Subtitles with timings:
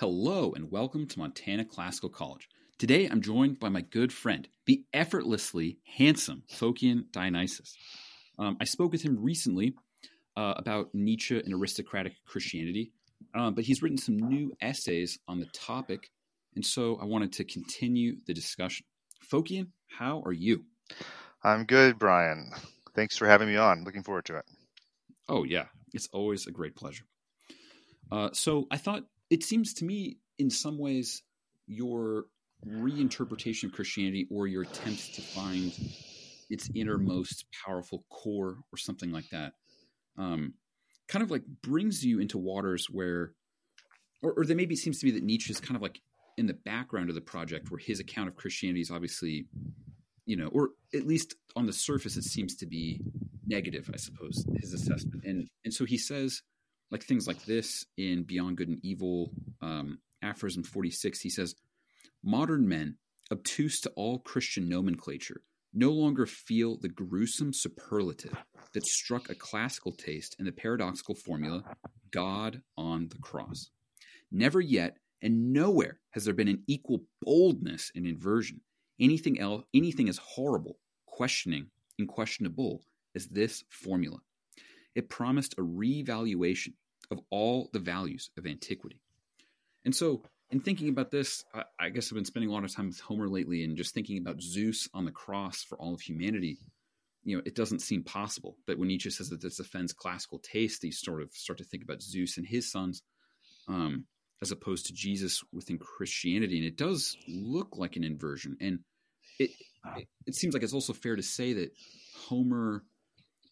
[0.00, 2.50] Hello and welcome to Montana Classical College.
[2.76, 7.74] Today I'm joined by my good friend, the effortlessly handsome Phocaean Dionysius.
[8.38, 9.74] Um, I spoke with him recently
[10.36, 12.92] uh, about Nietzsche and aristocratic Christianity,
[13.34, 16.10] um, but he's written some new essays on the topic,
[16.54, 18.84] and so I wanted to continue the discussion.
[19.24, 20.66] Phocaean, how are you?
[21.42, 22.50] I'm good, Brian.
[22.94, 23.84] Thanks for having me on.
[23.84, 24.44] Looking forward to it.
[25.26, 25.68] Oh, yeah.
[25.94, 27.04] It's always a great pleasure.
[28.12, 31.22] Uh, so I thought it seems to me, in some ways,
[31.66, 32.26] your
[32.66, 35.72] reinterpretation of Christianity or your attempt to find
[36.48, 39.52] its innermost powerful core or something like that,
[40.16, 40.54] um,
[41.08, 43.32] kind of like brings you into waters where,
[44.22, 46.00] or, or there maybe seems to be that Nietzsche is kind of like
[46.38, 49.46] in the background of the project, where his account of Christianity is obviously,
[50.24, 53.00] you know, or at least on the surface, it seems to be
[53.46, 56.42] negative, I suppose, his assessment, and and so he says
[56.90, 61.54] like things like this in Beyond Good and Evil, um, aphorism 46, he says,
[62.22, 62.96] Modern men,
[63.30, 65.42] obtuse to all Christian nomenclature,
[65.74, 68.36] no longer feel the gruesome superlative
[68.72, 71.62] that struck a classical taste in the paradoxical formula,
[72.10, 73.70] God on the cross.
[74.30, 78.60] Never yet and nowhere has there been an equal boldness in inversion.
[79.00, 81.66] Anything else, anything as horrible, questioning,
[81.98, 82.82] unquestionable
[83.14, 84.18] as this formula.
[84.96, 86.72] It promised a revaluation
[87.10, 88.98] of all the values of antiquity.
[89.84, 92.74] And so, in thinking about this, I, I, guess I've been spending a lot of
[92.74, 96.00] time with Homer lately and just thinking about Zeus on the cross for all of
[96.00, 96.58] humanity.
[97.24, 98.56] You know, it doesn't seem possible.
[98.66, 101.82] that when Nietzsche says that this offends classical taste, you sort of start to think
[101.82, 103.02] about Zeus and his sons,
[103.68, 104.06] um,
[104.40, 106.58] as opposed to Jesus within Christianity.
[106.58, 108.56] And it does look like an inversion.
[108.60, 108.80] And
[109.38, 109.50] it,
[109.96, 111.72] it, it seems like it's also fair to say that
[112.28, 112.84] Homer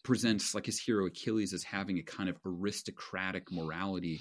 [0.05, 4.20] presents like his hero Achilles as having a kind of aristocratic morality,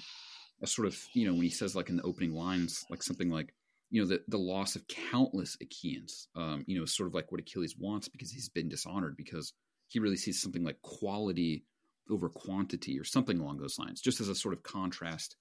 [0.62, 3.30] a sort of you know when he says like in the opening lines like something
[3.30, 3.54] like
[3.90, 7.40] you know the the loss of countless Achaeans, um, you know sort of like what
[7.40, 9.52] Achilles wants because he's been dishonored because
[9.86, 11.64] he really sees something like quality
[12.10, 15.36] over quantity or something along those lines, just as a sort of contrast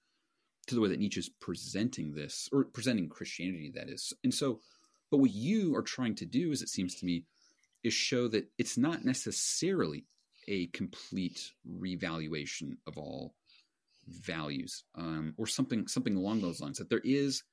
[0.67, 4.13] to the way that Nietzsche's presenting this or presenting Christianity that is.
[4.23, 4.59] And so,
[5.11, 7.25] but what you are trying to do, as it seems to me,
[7.83, 10.05] is show that it's not necessarily
[10.47, 13.35] a complete revaluation of all
[14.07, 17.43] values um, or something something along those lines that there is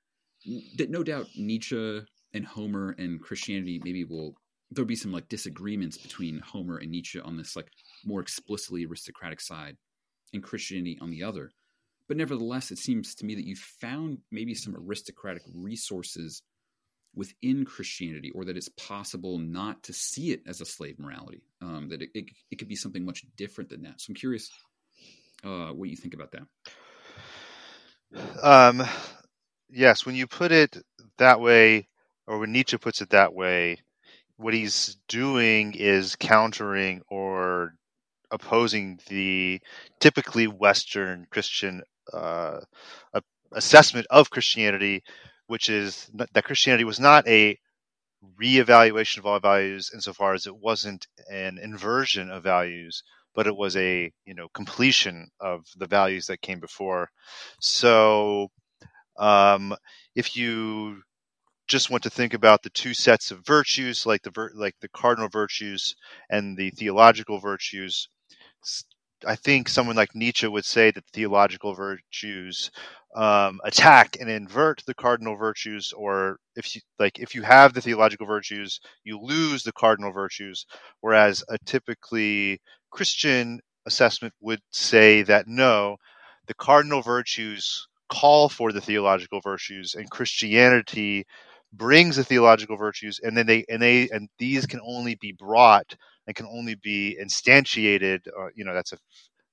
[0.77, 2.01] that no doubt Nietzsche
[2.33, 4.35] and Homer and Christianity maybe will
[4.71, 7.71] there'll be some like disagreements between Homer and Nietzsche on this like
[8.05, 9.77] more explicitly aristocratic side
[10.33, 11.51] and Christianity on the other.
[12.09, 16.43] But nevertheless it seems to me that you found maybe some aristocratic resources
[17.15, 21.89] within Christianity, or that it's possible not to see it as a slave morality, um,
[21.89, 24.01] that it, it, it, could be something much different than that.
[24.01, 24.51] So I'm curious
[25.45, 26.47] uh, what you think about that.
[28.43, 28.83] Um,
[29.71, 30.77] yes, when you put it
[31.19, 31.89] that way,
[32.27, 33.79] or when Nietzsche puts it that way,
[34.37, 37.75] what he's doing is countering or
[38.31, 39.61] opposing the
[39.99, 41.83] typically Western Christian
[42.13, 42.61] uh,
[43.53, 45.03] assessment of Christianity,
[45.51, 47.59] which is that Christianity was not a
[48.41, 53.03] reevaluation of all values insofar as it wasn't an inversion of values,
[53.35, 57.11] but it was a you know completion of the values that came before.
[57.61, 58.53] So,
[59.19, 59.75] um,
[60.15, 61.03] if you
[61.67, 65.29] just want to think about the two sets of virtues, like the like the cardinal
[65.29, 65.97] virtues
[66.31, 68.09] and the theological virtues,
[69.27, 72.71] I think someone like Nietzsche would say that theological virtues
[73.17, 77.81] um, attack and invert the cardinal virtues, or if you like, if you have the
[77.81, 80.67] theological virtues, you lose the cardinal virtues.
[81.01, 82.61] Whereas a typically
[82.91, 85.97] Christian assessment would say that no,
[86.47, 91.25] the cardinal virtues call for the theological virtues, and Christianity
[91.73, 95.97] brings the theological virtues, and then they and they and these can only be brought
[96.27, 98.21] and can only be instantiated.
[98.29, 98.99] Uh, you know, that's a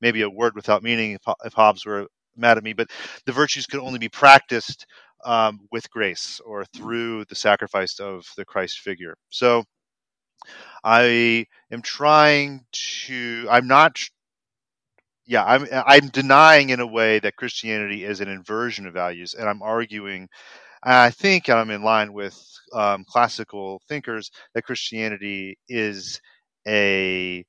[0.01, 2.07] maybe a word without meaning if, if Hobbes were
[2.37, 2.89] mad at me, but
[3.25, 4.85] the virtues could only be practiced
[5.25, 9.15] um, with grace or through the sacrifice of the Christ figure.
[9.29, 9.63] So
[10.83, 13.99] I am trying to, I'm not,
[15.25, 19.49] yeah, I'm, I'm denying in a way that Christianity is an inversion of values, and
[19.49, 20.29] I'm arguing,
[20.83, 22.39] I think I'm in line with
[22.73, 26.21] um, classical thinkers that Christianity is
[26.67, 27.43] a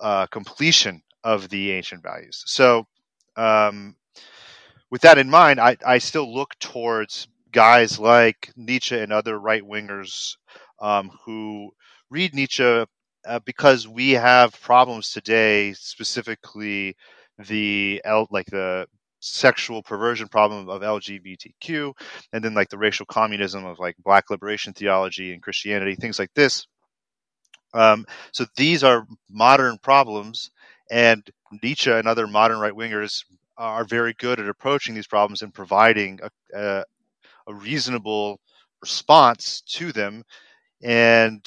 [0.00, 2.42] uh, completion of the ancient values.
[2.46, 2.84] So,
[3.36, 3.96] um,
[4.90, 9.62] with that in mind, I, I still look towards guys like Nietzsche and other right
[9.62, 10.36] wingers
[10.80, 11.70] um, who
[12.10, 12.84] read Nietzsche
[13.26, 16.96] uh, because we have problems today, specifically
[17.38, 18.86] the like the
[19.20, 21.92] sexual perversion problem of LGBTQ,
[22.32, 26.32] and then like the racial communism of like black liberation theology and Christianity, things like
[26.34, 26.66] this.
[27.72, 30.50] Um, so these are modern problems,
[30.90, 31.28] and
[31.62, 33.24] Nietzsche and other modern right wingers
[33.60, 36.84] are very good at approaching these problems and providing a, a,
[37.46, 38.40] a reasonable
[38.80, 40.24] response to them.
[40.82, 41.40] And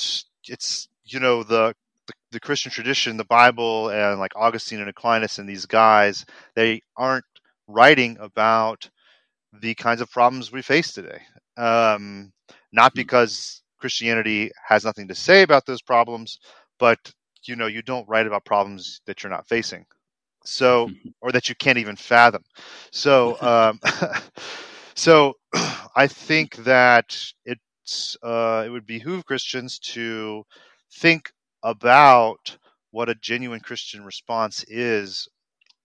[0.48, 1.74] it's you know the
[2.06, 6.26] the, the Christian tradition, the Bible, and like Augustine and Aquinas and these guys,
[6.56, 7.26] they aren't
[7.68, 8.90] writing about
[9.62, 11.20] the kinds of problems we face today.
[11.58, 12.32] Um,
[12.72, 13.00] not hmm.
[13.00, 16.40] because Christianity has nothing to say about those problems,
[16.80, 17.00] but
[17.46, 19.86] you know, you don't write about problems that you're not facing.
[20.46, 20.90] So,
[21.22, 22.44] or that you can't even fathom.
[22.92, 23.80] So, um,
[24.96, 25.36] so
[25.96, 30.44] I think that it's uh, it would behoove Christians to
[30.92, 31.32] think
[31.64, 32.58] about
[32.92, 35.28] what a genuine Christian response is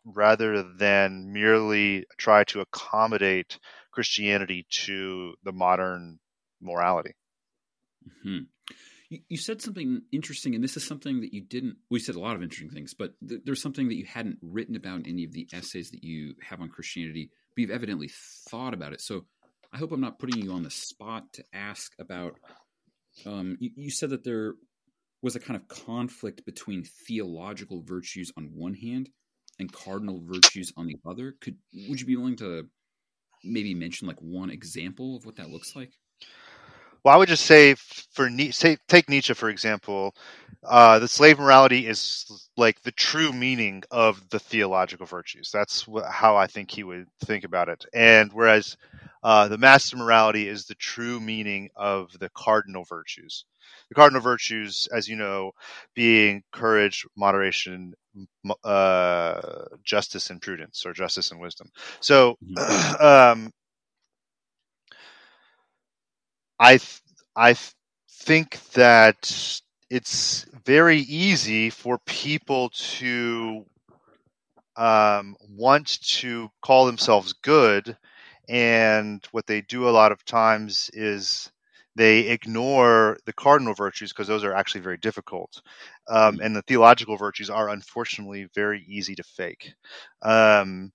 [0.05, 3.59] rather than merely try to accommodate
[3.93, 6.19] Christianity to the modern
[6.61, 7.13] morality.
[8.07, 8.45] Mm-hmm.
[9.11, 11.77] You, you, said something interesting, and this is something that you didn't.
[11.91, 14.77] We said a lot of interesting things, but th- there's something that you hadn't written
[14.77, 18.11] about in any of the essays that you have on Christianity, but you've evidently
[18.51, 19.01] thought about it.
[19.01, 19.25] So
[19.73, 22.35] I hope I'm not putting you on the spot to ask about.
[23.27, 24.55] Um, you, you said that there
[25.23, 29.09] was a kind of conflict between theological virtues on one hand
[29.59, 31.35] and cardinal virtues on the other.
[31.41, 31.57] Could
[31.89, 32.67] would you be willing to
[33.45, 35.93] maybe mention like one example of what that looks like?
[37.09, 37.75] Well, I would just say
[38.13, 40.15] for say take Nietzsche for example,
[40.63, 42.27] uh, the slave morality is
[42.59, 45.51] like the true meaning of the theological virtues.
[45.51, 47.83] That's wh- how I think he would think about it.
[47.95, 48.77] And whereas
[49.23, 53.47] uh, the master morality is the true meaning of the cardinal virtues.
[53.89, 55.53] The cardinal virtues, as you know,
[55.95, 57.95] being courage, moderation,
[58.65, 59.41] uh,
[59.83, 61.71] justice, and prudence, or justice and wisdom.
[62.01, 63.03] So, mm-hmm.
[63.03, 63.51] um,
[66.61, 67.01] I th-
[67.37, 67.73] I th-
[68.09, 69.61] think that
[69.91, 73.65] it's very easy for people to
[74.77, 77.97] um, want to call themselves good,
[78.49, 81.51] and what they do a lot of times is
[81.97, 85.61] they ignore the cardinal virtues because those are actually very difficult,
[86.09, 89.73] um, and the theological virtues are unfortunately very easy to fake.
[90.23, 90.93] Um,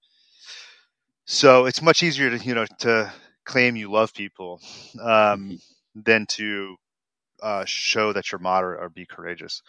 [1.25, 3.12] so it's much easier to you know to
[3.45, 4.60] claim you love people
[5.01, 5.56] um, mm-hmm.
[5.95, 6.75] than to
[7.42, 9.62] uh, show that you're moderate or be courageous.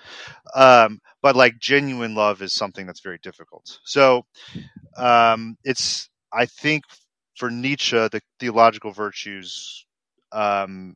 [0.54, 3.80] Um, but like genuine love is something that's very difficult.
[3.84, 4.24] So
[4.96, 6.84] um, it's I think
[7.36, 9.86] for Nietzsche the theological virtues
[10.30, 10.94] um,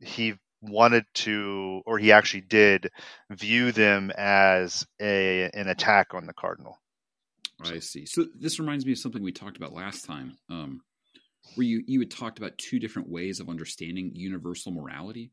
[0.00, 2.90] he wanted to or he actually did
[3.30, 6.78] view them as a an attack on the cardinal.
[7.60, 8.04] I see.
[8.04, 10.36] So this reminds me of something we talked about last time.
[10.50, 10.82] Um,
[11.54, 15.30] where you you had talked about two different ways of understanding universal morality,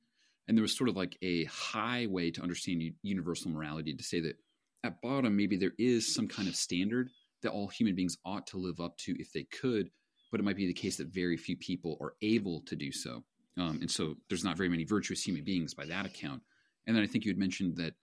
[0.48, 4.19] and there was sort of like a high way to understand universal morality to say
[4.19, 4.38] that
[4.83, 7.10] at bottom maybe there is some kind of standard
[7.42, 9.89] that all human beings ought to live up to if they could,
[10.31, 13.24] but it might be the case that very few people are able to do so,
[13.57, 16.42] um, and so there's not very many virtuous human beings by that account.
[16.88, 17.94] And then I think you had mentioned that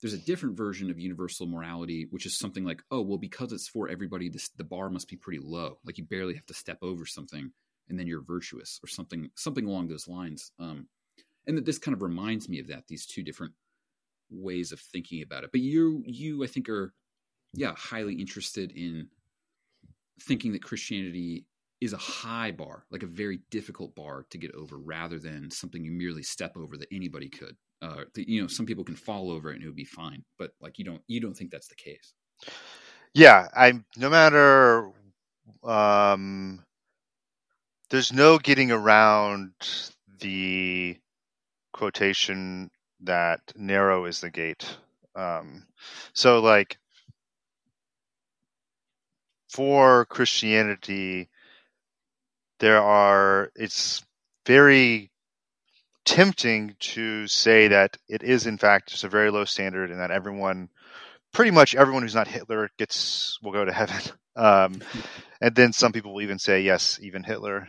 [0.00, 3.68] there's a different version of universal morality, which is something like, oh, well, because it's
[3.68, 5.78] for everybody, this, the bar must be pretty low.
[5.84, 7.50] Like you barely have to step over something,
[7.88, 10.52] and then you're virtuous, or something, something along those lines.
[10.58, 10.88] Um,
[11.46, 12.88] and that this kind of reminds me of that.
[12.88, 13.54] These two different
[14.30, 15.52] ways of thinking about it.
[15.52, 16.92] But you, you, I think, are,
[17.54, 19.08] yeah, highly interested in
[20.20, 21.46] thinking that Christianity
[21.80, 25.84] is a high bar, like a very difficult bar to get over, rather than something
[25.84, 29.50] you merely step over that anybody could uh, you know some people can fall over
[29.50, 32.14] and it would be fine but like you don't you don't think that's the case.
[33.14, 34.90] Yeah i no matter
[35.64, 36.62] um
[37.90, 39.52] there's no getting around
[40.20, 40.96] the
[41.72, 44.66] quotation that narrow is the gate.
[45.14, 45.66] Um
[46.14, 46.78] so like
[49.50, 51.28] for christianity
[52.60, 54.04] there are it's
[54.46, 55.10] very
[56.06, 60.12] tempting to say that it is in fact just a very low standard and that
[60.12, 60.70] everyone
[61.32, 64.00] pretty much everyone who's not hitler gets will go to heaven.
[64.38, 64.82] Um,
[65.40, 67.68] and then some people will even say yes even hitler.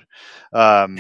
[0.51, 0.99] Um,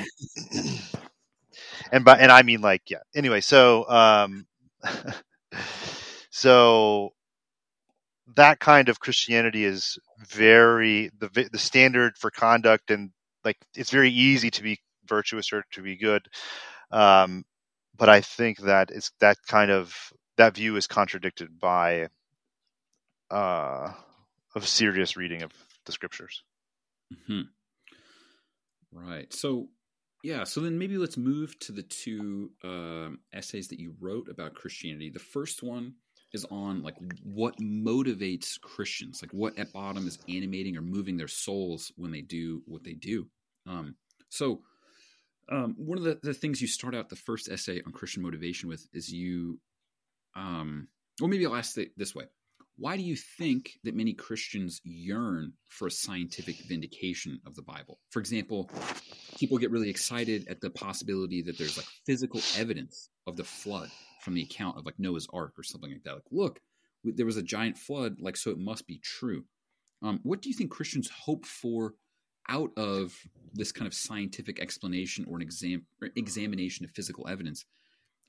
[1.91, 2.99] and by and i mean like yeah.
[3.13, 4.47] Anyway so um,
[6.29, 7.09] so
[8.35, 13.11] that kind of christianity is very the the standard for conduct and
[13.43, 16.21] like it's very easy to be virtuous or to be good
[16.91, 17.45] um,
[17.95, 19.95] but I think that it's that kind of
[20.37, 22.07] that view is contradicted by
[23.31, 23.91] uh,
[24.55, 25.51] a serious reading of
[25.85, 26.43] the scriptures.
[27.25, 27.41] hmm
[28.91, 29.31] Right.
[29.33, 29.67] So,
[30.23, 30.43] yeah.
[30.43, 35.09] So then maybe let's move to the two um, essays that you wrote about Christianity.
[35.09, 35.93] The first one
[36.33, 41.27] is on like what motivates Christians, like what at bottom is animating or moving their
[41.27, 43.27] souls when they do what they do.
[43.65, 43.95] Um,
[44.29, 44.61] so,
[45.49, 48.69] um, one of the, the things you start out the first essay on Christian motivation
[48.69, 49.59] with is you,
[50.35, 50.87] um,
[51.19, 52.25] well, maybe I'll ask it this way.
[52.79, 57.99] Why do you think that many Christians yearn for a scientific vindication of the Bible?
[58.11, 58.69] For example,
[59.39, 63.89] people get really excited at the possibility that there's like physical evidence of the flood
[64.21, 66.13] from the account of like Noah's Ark or something like that.
[66.13, 66.59] Like, look,
[67.03, 69.45] there was a giant flood, like, so it must be true.
[70.03, 71.95] Um, what do you think Christians hope for
[72.49, 73.15] out of
[73.53, 77.65] this kind of scientific explanation or an exam or examination of physical evidence?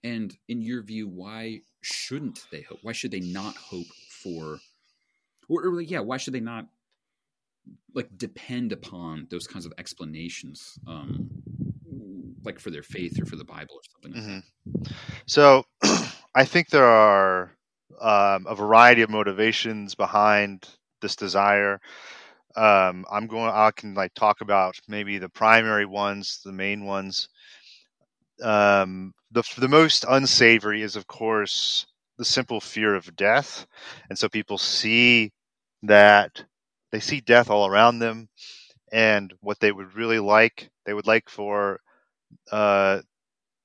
[0.04, 2.78] And in your view, why shouldn't they hope?
[2.82, 4.58] Why should they not hope for,
[5.48, 6.66] or, or like, yeah, why should they not
[7.94, 11.28] like depend upon those kinds of explanations, um,
[12.44, 14.92] like for their faith or for the Bible or something like mm-hmm.
[15.26, 15.64] So,
[16.34, 17.52] I think there are
[18.00, 20.68] um, a variety of motivations behind
[21.00, 21.80] this desire.
[22.58, 23.50] Um, I'm going.
[23.50, 27.28] I can like talk about maybe the primary ones, the main ones.
[28.42, 31.86] Um, the the most unsavory is, of course,
[32.18, 33.66] the simple fear of death,
[34.08, 35.32] and so people see
[35.82, 36.44] that
[36.92, 38.28] they see death all around them,
[38.92, 41.80] and what they would really like, they would like for
[42.52, 43.00] uh,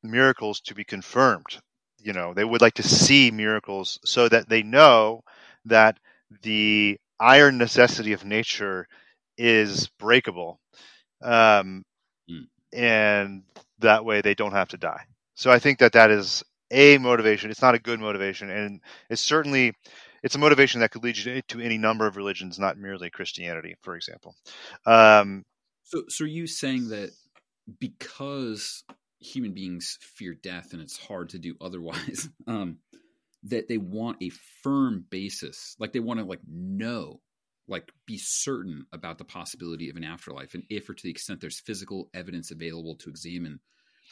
[0.03, 1.59] miracles to be confirmed.
[1.99, 5.23] You know, they would like to see miracles so that they know
[5.65, 5.99] that
[6.43, 8.87] the iron necessity of nature
[9.37, 10.59] is breakable.
[11.21, 11.83] Um,
[12.29, 12.45] mm.
[12.73, 13.43] And
[13.79, 15.05] that way they don't have to die.
[15.35, 17.51] So I think that that is a motivation.
[17.51, 19.73] It's not a good motivation, and it's certainly
[20.23, 23.75] it's a motivation that could lead you to, any number of religions, not merely Christianity,
[23.81, 24.35] for example.
[24.85, 25.43] Um,
[25.83, 27.11] so, so are you saying that
[27.79, 28.83] because
[29.19, 32.77] human beings fear death and it's hard to do otherwise, um,
[33.43, 34.31] that they want a
[34.63, 37.19] firm basis, like they want to like know,
[37.67, 41.41] like be certain about the possibility of an afterlife, and if or to the extent
[41.41, 43.59] there's physical evidence available to examine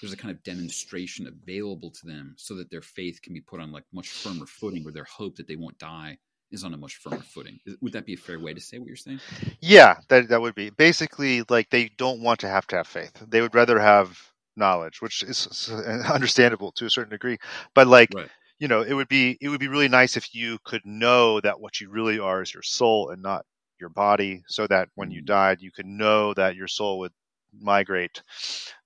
[0.02, 3.60] there's a kind of demonstration available to them so that their faith can be put
[3.60, 6.18] on like much firmer footing or their hope that they won't die
[6.52, 7.60] is on a much firmer footing.
[7.82, 9.20] Would that be a fair way to say what you're saying?
[9.62, 10.70] Yeah, that that would be.
[10.70, 13.12] Basically like they don't want to have to have faith.
[13.28, 14.20] They would rather have
[14.58, 15.70] knowledge, which is
[16.12, 17.38] understandable to a certain degree.
[17.74, 18.30] But like right.
[18.62, 21.60] You know, it would be it would be really nice if you could know that
[21.60, 23.44] what you really are is your soul and not
[23.80, 25.26] your body so that when you mm.
[25.26, 27.12] died you could know that your soul would
[27.60, 28.22] migrate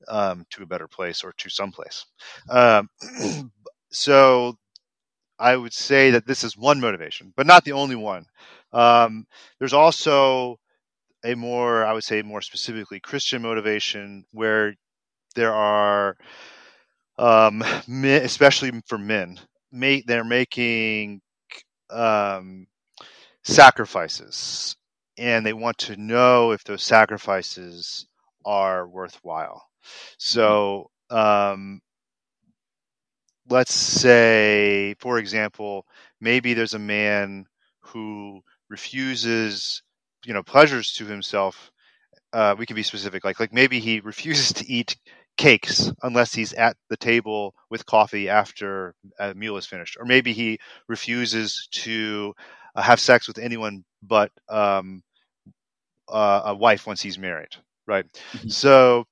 [0.08, 2.06] um, to a better place or to some place.
[2.50, 2.90] Um,
[3.92, 4.58] so
[5.38, 8.26] I would say that this is one motivation, but not the only one.
[8.72, 9.28] Um,
[9.60, 10.58] there's also
[11.26, 14.76] a more, I would say, more specifically Christian motivation where
[15.36, 16.16] there are,
[17.18, 19.40] um, men, especially for men,
[19.72, 21.22] they're making
[21.90, 22.68] um,
[23.44, 24.76] sacrifices
[25.18, 28.08] and they want to know if those sacrifices
[28.46, 29.64] are worthwhile.
[30.18, 31.82] So, um,
[33.50, 35.86] let's say, for example,
[36.20, 37.46] maybe there's a man
[37.80, 39.84] who refuses,
[40.26, 41.72] you know, pleasures to himself.
[42.34, 44.98] Uh, we can be specific, like like maybe he refuses to eat
[45.38, 50.34] cakes unless he's at the table with coffee after a meal is finished, or maybe
[50.34, 52.34] he refuses to
[52.76, 55.02] uh, have sex with anyone but um,
[56.10, 57.56] uh, a wife once he's married
[57.88, 58.06] right?
[58.34, 58.50] Mm-hmm.
[58.50, 59.06] So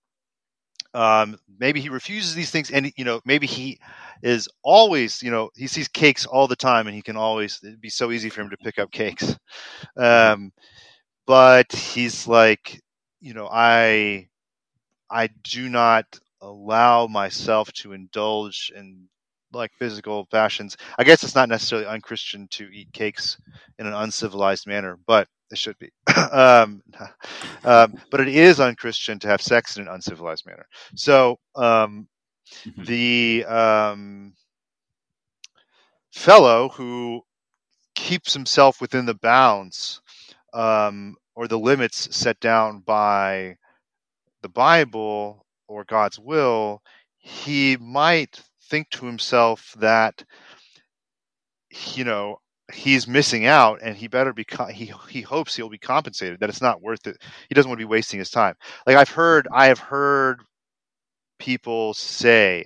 [0.94, 3.80] um, maybe he refuses these things, and you know, maybe he
[4.22, 7.82] is always, you know, he sees cakes all the time, and he can always it'd
[7.82, 9.36] be so easy for him to pick up cakes.
[9.98, 10.52] Um,
[11.26, 12.82] but he's like,
[13.22, 14.28] you know, I
[15.14, 19.08] I do not allow myself to indulge in
[19.54, 20.76] like physical passions.
[20.98, 23.38] I guess it's not necessarily unchristian to eat cakes
[23.78, 25.92] in an uncivilized manner, but it should be.
[26.32, 26.82] um,
[27.64, 30.66] um, but it is unchristian to have sex in an uncivilized manner.
[30.96, 32.08] So um,
[32.66, 32.84] mm-hmm.
[32.84, 34.34] the um,
[36.12, 37.22] fellow who
[37.94, 40.02] keeps himself within the bounds
[40.56, 43.58] um, or the limits set down by
[44.44, 46.84] the Bible or God's will,
[47.20, 50.26] he might think to himself that
[51.96, 52.38] you know
[52.74, 56.62] he's missing out and he better be he he hopes he'll be compensated that it's
[56.62, 57.18] not worth it
[57.50, 58.56] he doesn't want to be wasting his time
[58.88, 60.42] like i've heard i have heard
[61.40, 62.64] people say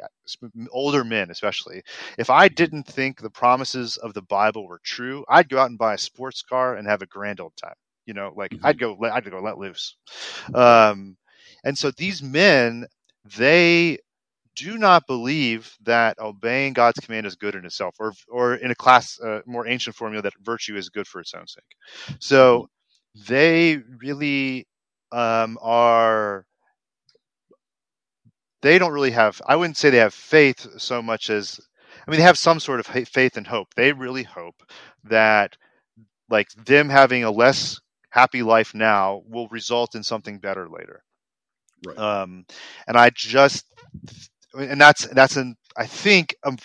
[0.71, 1.81] older men especially
[2.17, 5.79] if i didn't think the promises of the bible were true i'd go out and
[5.79, 8.59] buy a sports car and have a grand old time You know, like Mhm.
[8.63, 9.95] I'd go, I'd go let loose.
[10.53, 11.17] Um,
[11.63, 12.85] and so these men,
[13.37, 13.99] they
[14.55, 18.75] do not believe that obeying God's command is good in itself, or or in a
[18.75, 22.17] class uh, more ancient formula that virtue is good for its own sake.
[22.19, 22.69] So
[23.27, 24.67] they really
[25.11, 26.45] um, are.
[28.63, 29.39] They don't really have.
[29.45, 31.59] I wouldn't say they have faith so much as,
[32.07, 33.67] I mean, they have some sort of faith and hope.
[33.75, 34.55] They really hope
[35.03, 35.55] that,
[36.29, 41.03] like them having a less happy life now, will result in something better later.
[41.83, 41.97] Right.
[41.97, 42.45] Um,
[42.87, 43.65] and I just,
[44.55, 46.57] and that's that's an I think um,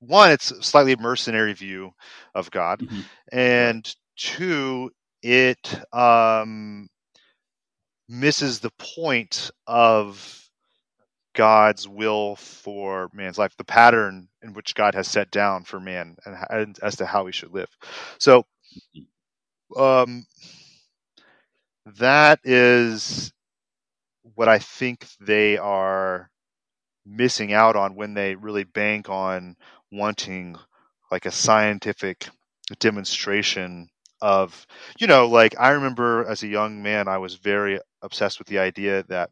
[0.00, 1.92] one, it's a slightly mercenary view
[2.34, 3.06] of God, Mhm.
[3.32, 4.90] and two,
[5.22, 6.88] it um,
[8.08, 10.40] misses the point of
[11.34, 16.16] God's will for man's life, the pattern in which God has set down for man,
[16.26, 17.70] and, and as to how he should live.
[18.18, 18.44] So,
[19.76, 20.26] um,
[21.86, 23.32] that is
[24.34, 26.30] what I think they are
[27.06, 29.56] missing out on when they really bank on
[29.90, 30.56] wanting
[31.10, 32.28] like a scientific
[32.78, 33.88] demonstration
[34.22, 34.66] of
[35.00, 38.60] you know like i remember as a young man i was very obsessed with the
[38.60, 39.28] idea that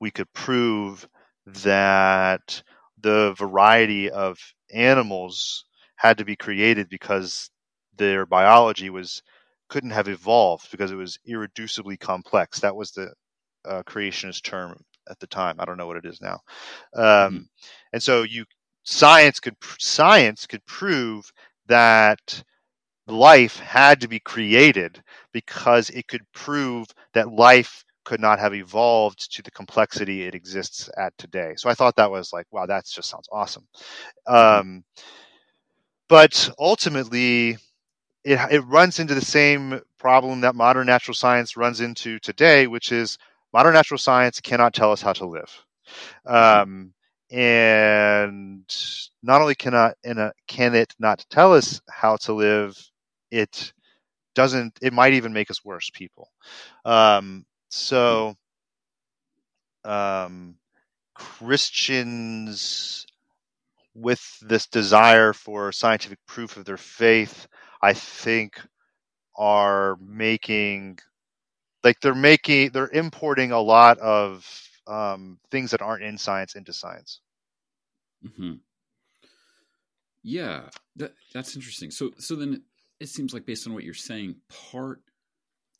[0.00, 1.08] we could prove
[1.46, 2.62] that
[3.00, 4.38] the variety of
[4.72, 5.64] animals
[5.96, 7.50] had to be created because
[7.96, 9.22] their biology was
[9.68, 12.60] couldn't have evolved because it was irreducibly complex.
[12.60, 13.12] That was the
[13.64, 14.78] uh, creationist term
[15.10, 16.38] at the time i don't know what it is now
[16.94, 17.48] um,
[17.92, 18.44] and so you
[18.84, 21.30] science could science could prove
[21.66, 22.42] that
[23.06, 29.32] life had to be created because it could prove that life could not have evolved
[29.34, 31.54] to the complexity it exists at today.
[31.56, 33.66] So I thought that was like, wow, that just sounds awesome.
[34.26, 34.84] Um,
[36.08, 37.58] but ultimately,
[38.24, 42.92] it, it runs into the same problem that modern natural science runs into today, which
[42.92, 43.18] is
[43.52, 45.64] modern natural science cannot tell us how to live.
[46.26, 46.92] Um,
[47.30, 48.64] and
[49.22, 52.76] not only cannot a, can it not tell us how to live,
[53.30, 53.72] it
[54.34, 54.78] doesn't.
[54.80, 56.30] It might even make us worse people.
[56.84, 58.34] Um, so,
[59.84, 60.56] um,
[61.14, 63.06] Christians
[63.94, 67.48] with this desire for scientific proof of their faith,
[67.82, 68.60] I think,
[69.36, 70.98] are making
[71.88, 74.46] like they're making they're importing a lot of
[74.86, 77.20] um, things that aren't in science into science.
[78.36, 78.54] hmm
[80.22, 81.90] Yeah, that that's interesting.
[81.90, 82.62] So so then
[83.00, 84.36] it seems like based on what you're saying,
[84.72, 85.02] part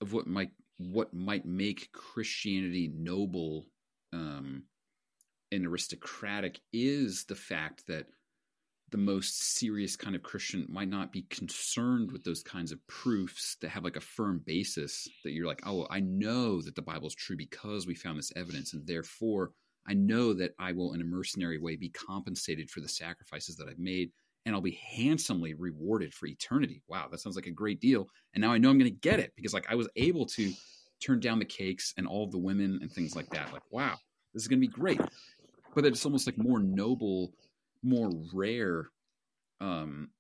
[0.01, 3.67] of what might what might make Christianity noble
[4.13, 4.65] um,
[5.53, 8.07] and aristocratic is the fact that
[8.91, 13.57] the most serious kind of Christian might not be concerned with those kinds of proofs
[13.61, 17.15] that have like a firm basis that you're like, oh, I know that the Bible's
[17.15, 19.53] true because we found this evidence, and therefore
[19.87, 23.69] I know that I will, in a mercenary way, be compensated for the sacrifices that
[23.69, 24.11] I've made,
[24.45, 26.83] and I'll be handsomely rewarded for eternity.
[26.89, 28.07] Wow, that sounds like a great deal.
[28.35, 30.53] And now I know I'm going to get it because, like, I was able to
[31.01, 33.53] turn down the cakes and all the women and things like that.
[33.53, 33.97] Like, wow,
[34.35, 35.01] this is going to be great.
[35.75, 37.33] But it's almost like more noble,
[37.83, 38.89] more rare,
[39.61, 40.11] um,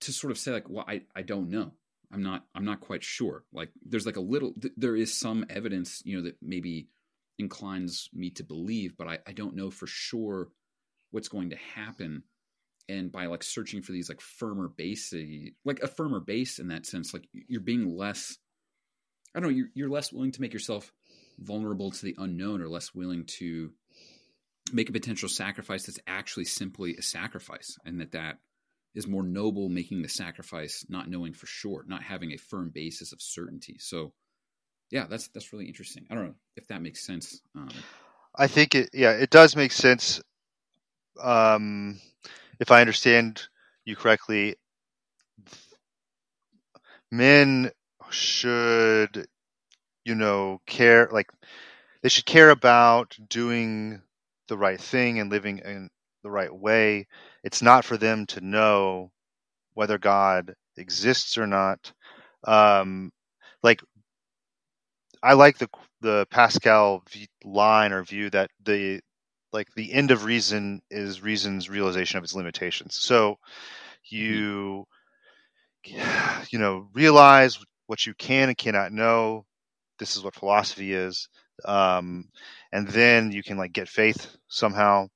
[0.00, 1.72] to sort of say like, well, I I don't know.
[2.12, 3.44] I'm not I'm not quite sure.
[3.52, 6.88] Like, there's like a little, th- there is some evidence, you know, that maybe
[7.38, 10.48] inclines me to believe, but I, I don't know for sure
[11.10, 12.22] what's going to happen.
[12.88, 15.12] And by like searching for these like firmer base,
[15.64, 18.38] like a firmer base in that sense, like you're being less,
[19.34, 20.92] I don't know, you're, you're less willing to make yourself
[21.38, 23.72] vulnerable to the unknown or less willing to
[24.72, 28.38] make a potential sacrifice that's actually simply a sacrifice and that that
[28.94, 33.12] is more noble making the sacrifice not knowing for sure not having a firm basis
[33.12, 34.12] of certainty so
[34.90, 37.68] yeah that's that's really interesting i don't know if that makes sense um,
[38.36, 40.20] I think it, yeah, it does make sense.
[41.20, 41.98] Um,
[42.60, 43.48] if I understand
[43.84, 44.56] you correctly,
[47.10, 47.70] men
[48.10, 49.26] should,
[50.04, 51.30] you know, care like
[52.02, 54.02] they should care about doing
[54.48, 55.88] the right thing and living in
[56.22, 57.06] the right way.
[57.44, 59.10] It's not for them to know
[59.74, 61.92] whether God exists or not.
[62.46, 63.12] Um,
[63.62, 63.82] like
[65.22, 65.68] I like the
[66.02, 69.00] the Pascal v- line or view that the
[69.52, 72.96] like the end of reason is reason's realization of its limitations.
[72.96, 73.36] So
[74.10, 74.86] you
[76.50, 79.44] you know realize what you can and cannot know.
[79.98, 81.28] This is what philosophy is,
[81.64, 82.28] um,
[82.72, 85.08] and then you can like get faith somehow.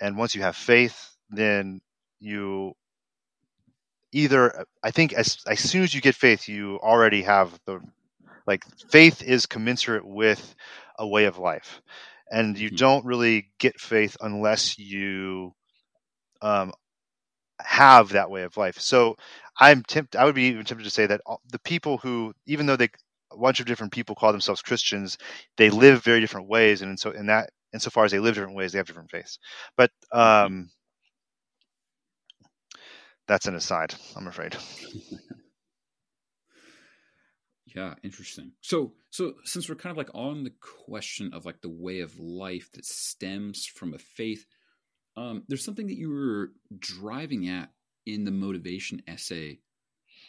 [0.00, 1.80] And once you have faith, then
[2.20, 2.72] you
[4.12, 7.80] either I think as as soon as you get faith, you already have the
[8.46, 10.54] like faith is commensurate with
[10.98, 11.82] a way of life,
[12.30, 12.76] and you Mhm.
[12.76, 15.52] don't really get faith unless you
[16.42, 16.72] um,
[17.60, 18.78] have that way of life.
[18.80, 19.16] So
[19.60, 20.18] I'm tempted.
[20.18, 22.88] I would be even tempted to say that all- the people who, even though they
[23.34, 25.18] a bunch of different people call themselves Christians,
[25.56, 28.56] they live very different ways, and in so in that insofar as they live different
[28.56, 29.38] ways, they have different faiths.
[29.76, 30.70] But um,
[33.26, 33.94] that's an aside.
[34.16, 34.56] I'm afraid.
[37.74, 38.52] Yeah, interesting.
[38.60, 40.52] So, so since we're kind of like on the
[40.86, 44.46] question of like the way of life that stems from a faith,
[45.16, 47.70] um, there's something that you were driving at
[48.06, 49.58] in the motivation essay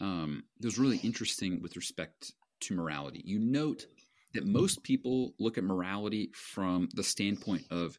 [0.01, 3.21] um, that was really interesting with respect to morality.
[3.25, 3.87] You note
[4.33, 7.97] that most people look at morality from the standpoint of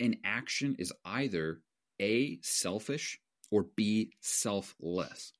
[0.00, 1.60] an action is either
[2.00, 5.32] A, selfish, or B, selfless.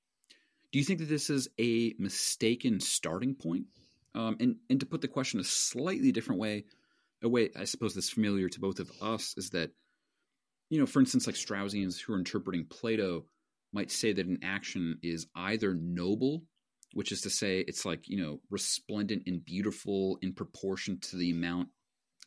[0.73, 3.67] Do you think that this is a mistaken starting point?
[4.15, 6.65] Um, and, and to put the question a slightly different way,
[7.23, 9.71] a way I suppose that's familiar to both of us is that,
[10.71, 13.25] you know, for instance, like Straussians who are interpreting Plato
[13.73, 16.45] might say that an action is either noble,
[16.97, 21.31] which is to say it's like, you know, resplendent and beautiful in proportion to the
[21.31, 21.69] amount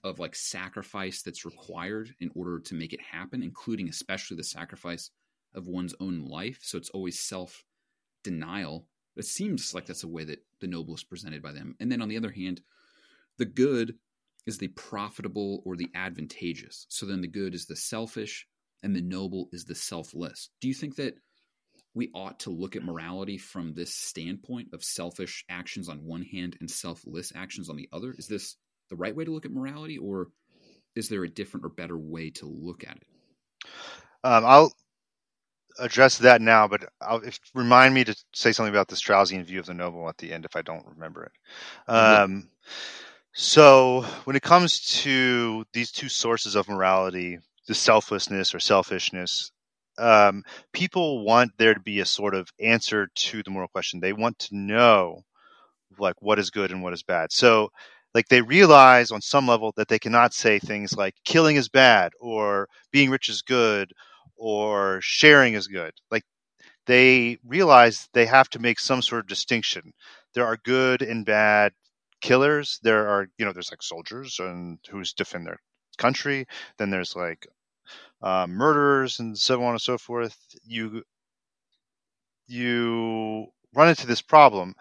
[0.03, 5.09] of like sacrifice that's required in order to make it happen, including especially the sacrifice
[5.55, 6.59] of one's own life.
[6.61, 7.63] So it's always self
[8.23, 8.85] denial.
[9.15, 11.75] It seems like that's a way that the noble is presented by them.
[11.79, 12.61] And then on the other hand,
[13.39, 13.95] the good
[14.45, 16.85] is the profitable or the advantageous.
[16.89, 18.45] So then the good is the selfish
[18.83, 20.51] and the noble is the selfless.
[20.61, 21.15] Do you think that
[21.93, 26.57] we ought to look at morality from this standpoint of selfish actions on one hand
[26.59, 28.13] and selfless actions on the other?
[28.17, 28.55] Is this
[28.89, 30.27] the right way to look at morality or
[30.95, 33.07] is there a different or better way to look at it?
[34.23, 34.73] Um, I'll
[35.79, 39.59] address that now, but I'll if, remind me to say something about the Straussian view
[39.59, 41.31] of the noble at the end if I don't remember it.
[41.87, 41.95] will.
[41.95, 42.49] Um,
[43.33, 49.51] so when it comes to these two sources of morality, the selflessness or selfishness,
[49.99, 53.99] um, people want there to be a sort of answer to the moral question.
[53.99, 55.23] They want to know
[55.99, 57.31] like what is good and what is bad.
[57.31, 57.69] So
[58.13, 62.13] like they realize on some level that they cannot say things like killing is bad
[62.19, 63.91] or being rich is good
[64.37, 65.93] or sharing is good.
[66.11, 66.23] Like
[66.87, 69.93] they realize they have to make some sort of distinction.
[70.33, 71.73] There are good and bad
[72.21, 72.79] killers.
[72.83, 75.59] There are, you know, there's like soldiers and who's defend their
[75.97, 76.47] country.
[76.77, 77.47] Then there's like
[78.21, 80.37] uh, murderers and so on and so forth.
[80.65, 81.03] You
[82.47, 84.75] you run into this problem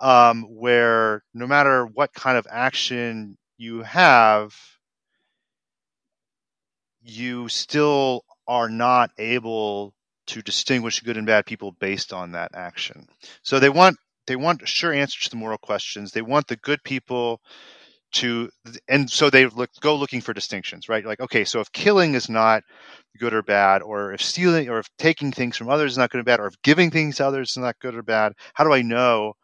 [0.00, 4.54] um, where no matter what kind of action you have,
[7.02, 9.94] you still are not able
[10.26, 13.06] to distinguish good and bad people based on that action.
[13.42, 13.96] So they want
[14.26, 16.12] they want sure answers to the moral questions.
[16.12, 17.40] They want the good people
[18.16, 18.50] to
[18.88, 21.04] and so they look, go looking for distinctions, right?
[21.04, 22.62] Like okay, so if killing is not
[23.18, 26.20] good or bad, or if stealing or if taking things from others is not good
[26.20, 28.72] or bad, or if giving things to others is not good or bad, how do
[28.72, 29.34] I know?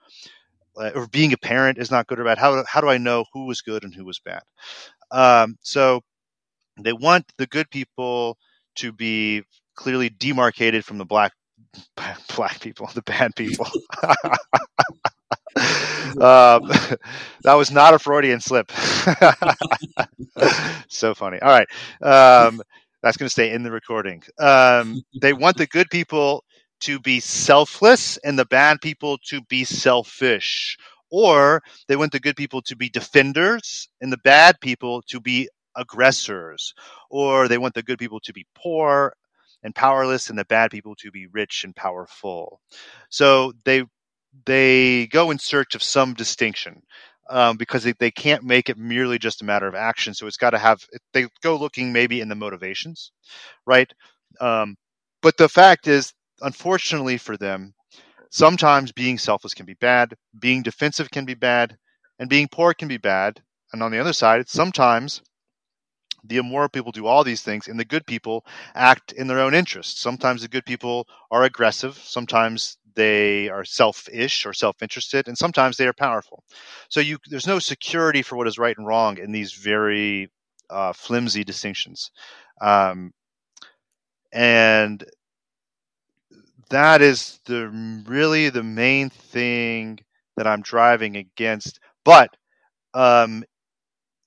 [0.76, 2.38] Uh, or being a parent is not good or bad.
[2.38, 4.42] How how do I know who was good and who was bad?
[5.12, 6.00] Um, so
[6.80, 8.38] they want the good people
[8.76, 9.42] to be
[9.76, 11.32] clearly demarcated from the black
[12.36, 13.68] black people, the bad people.
[16.20, 16.68] um,
[17.44, 18.70] that was not a Freudian slip.
[20.88, 21.38] so funny.
[21.40, 21.68] All right,
[22.02, 22.62] um,
[23.02, 24.22] that's going to stay in the recording.
[24.38, 26.44] Um, they want the good people
[26.80, 30.76] to be selfless and the bad people to be selfish,
[31.10, 35.48] or they want the good people to be defenders and the bad people to be
[35.76, 36.74] aggressors,
[37.10, 39.14] or they want the good people to be poor
[39.62, 42.60] and powerless and the bad people to be rich and powerful.
[43.10, 43.84] So they
[44.46, 46.82] they go in search of some distinction
[47.30, 50.14] um, because they, they can't make it merely just a matter of action.
[50.14, 53.12] So it's got to have they go looking maybe in the motivations,
[53.66, 53.92] right?
[54.40, 54.76] Um,
[55.22, 57.74] but the fact is, unfortunately for them,
[58.30, 61.76] sometimes being selfless can be bad, being defensive can be bad,
[62.18, 63.42] and being poor can be bad.
[63.72, 65.20] And on the other side, sometimes
[66.24, 69.54] the immoral people do all these things and the good people act in their own
[69.54, 75.76] interests sometimes the good people are aggressive sometimes they are selfish or self-interested and sometimes
[75.76, 76.42] they are powerful.
[76.88, 80.30] So you there's no security for what is right and wrong in these very
[80.70, 82.10] uh, flimsy distinctions.
[82.60, 83.12] Um,
[84.32, 85.04] and
[86.70, 87.68] that is the
[88.06, 89.98] really the main thing
[90.36, 91.78] that i'm driving against.
[92.04, 92.30] But
[92.94, 93.44] um,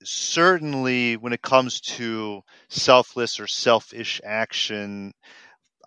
[0.04, 5.14] certainly when it comes to selfless or selfish action,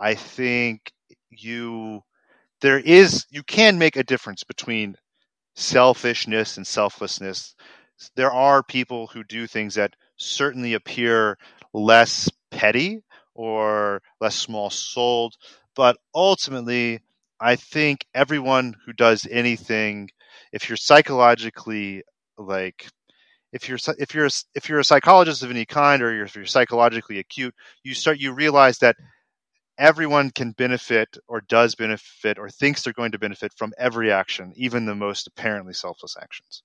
[0.01, 0.93] I think
[1.31, 2.03] you
[2.61, 4.97] there is you can make a difference between
[5.55, 7.55] selfishness and selflessness.
[8.17, 11.39] There are people who do things that certainly appear
[11.73, 13.03] less petty
[13.35, 15.35] or less small souled,
[15.75, 17.01] but ultimately,
[17.41, 20.11] I think everyone who does anything,
[20.53, 22.03] if you're psychologically
[22.37, 22.89] like
[23.53, 27.19] if you're if you're if you're a psychologist of any kind or if you're psychologically
[27.19, 28.97] acute, you start you realize that
[29.79, 34.53] everyone can benefit or does benefit or thinks they're going to benefit from every action,
[34.57, 36.63] even the most apparently selfless actions.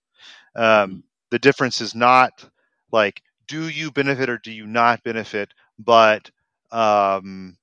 [0.56, 1.00] Um, mm-hmm.
[1.32, 2.50] the difference is not
[2.92, 6.32] like do you benefit or do you not benefit, but
[6.72, 7.58] um,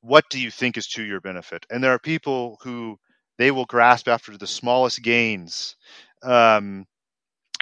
[0.00, 1.66] what do you think is to your benefit?
[1.70, 2.98] And there are people who
[3.38, 5.76] they will grasp after the smallest gains,
[6.22, 6.86] um,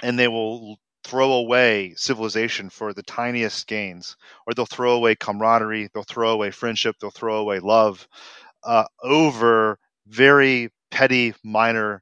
[0.03, 5.89] and they will throw away civilization for the tiniest gains, or they'll throw away camaraderie,
[5.93, 8.07] they'll throw away friendship, they'll throw away love
[8.63, 12.01] uh, over very petty, minor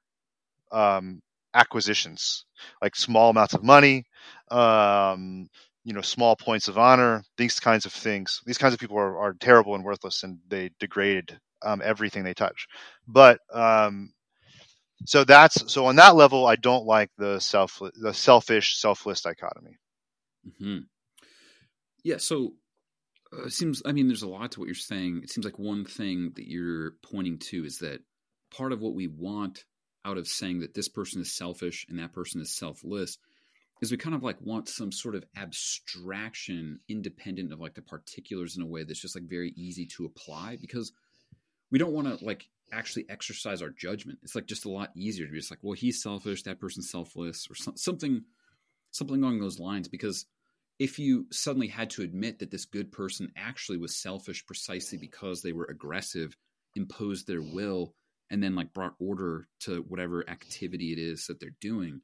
[0.71, 1.21] um,
[1.53, 2.45] acquisitions,
[2.81, 4.05] like small amounts of money,
[4.51, 5.47] um,
[5.83, 8.41] you know, small points of honor, these kinds of things.
[8.45, 12.33] These kinds of people are, are terrible and worthless, and they degrade um, everything they
[12.33, 12.67] touch.
[13.07, 14.11] But um,
[15.05, 19.77] so that's so on that level, I don't like the self the selfish selfless dichotomy.
[20.47, 20.79] Mm-hmm.
[22.03, 22.17] Yeah.
[22.17, 22.53] So
[23.33, 23.81] uh, it seems.
[23.85, 25.21] I mean, there's a lot to what you're saying.
[25.23, 28.01] It seems like one thing that you're pointing to is that
[28.55, 29.65] part of what we want
[30.05, 33.17] out of saying that this person is selfish and that person is selfless
[33.81, 38.55] is we kind of like want some sort of abstraction independent of like the particulars
[38.55, 40.91] in a way that's just like very easy to apply because
[41.71, 44.19] we don't want to like actually exercise our judgment.
[44.23, 46.89] It's like just a lot easier to be just like, well, he's selfish, that person's
[46.89, 48.23] selfless, or so- something,
[48.91, 49.87] something along those lines.
[49.87, 50.25] Because
[50.79, 55.41] if you suddenly had to admit that this good person actually was selfish precisely because
[55.41, 56.35] they were aggressive,
[56.75, 57.93] imposed their will,
[58.29, 62.01] and then like brought order to whatever activity it is that they're doing,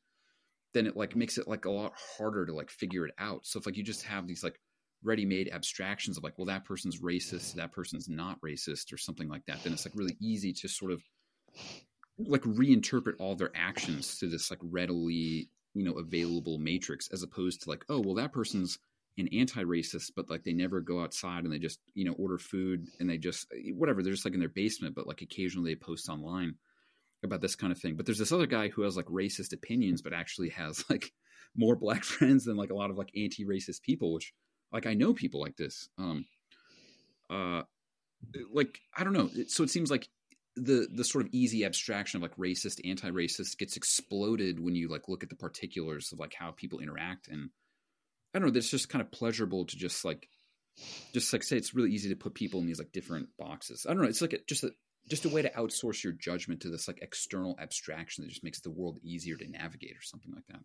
[0.73, 3.45] then it like makes it like a lot harder to like figure it out.
[3.45, 4.59] So if like you just have these like
[5.03, 9.45] ready-made abstractions of like well that person's racist that person's not racist or something like
[9.45, 11.01] that then it's like really easy to sort of
[12.17, 17.61] like reinterpret all their actions to this like readily you know available matrix as opposed
[17.61, 18.77] to like oh well that person's
[19.17, 22.87] an anti-racist but like they never go outside and they just you know order food
[22.99, 25.75] and they just eh, whatever they're just like in their basement but like occasionally they
[25.75, 26.55] post online
[27.23, 27.95] about this kind of thing.
[27.95, 31.11] But there's this other guy who has like racist opinions but actually has like
[31.55, 34.33] more black friends than like a lot of like anti-racist people which
[34.71, 35.89] like I know people like this.
[35.97, 36.25] Um,
[37.29, 37.63] uh,
[38.51, 39.29] like I don't know.
[39.47, 40.07] So it seems like
[40.55, 45.07] the the sort of easy abstraction of like racist, anti-racist gets exploded when you like
[45.07, 47.49] look at the particulars of like how people interact, and
[48.33, 48.57] I don't know.
[48.57, 50.27] It's just kind of pleasurable to just like
[51.13, 53.85] just like say it's really easy to put people in these like different boxes.
[53.87, 54.09] I don't know.
[54.09, 54.71] It's like a, just a
[55.09, 58.61] just a way to outsource your judgment to this like external abstraction that just makes
[58.61, 60.61] the world easier to navigate or something like that.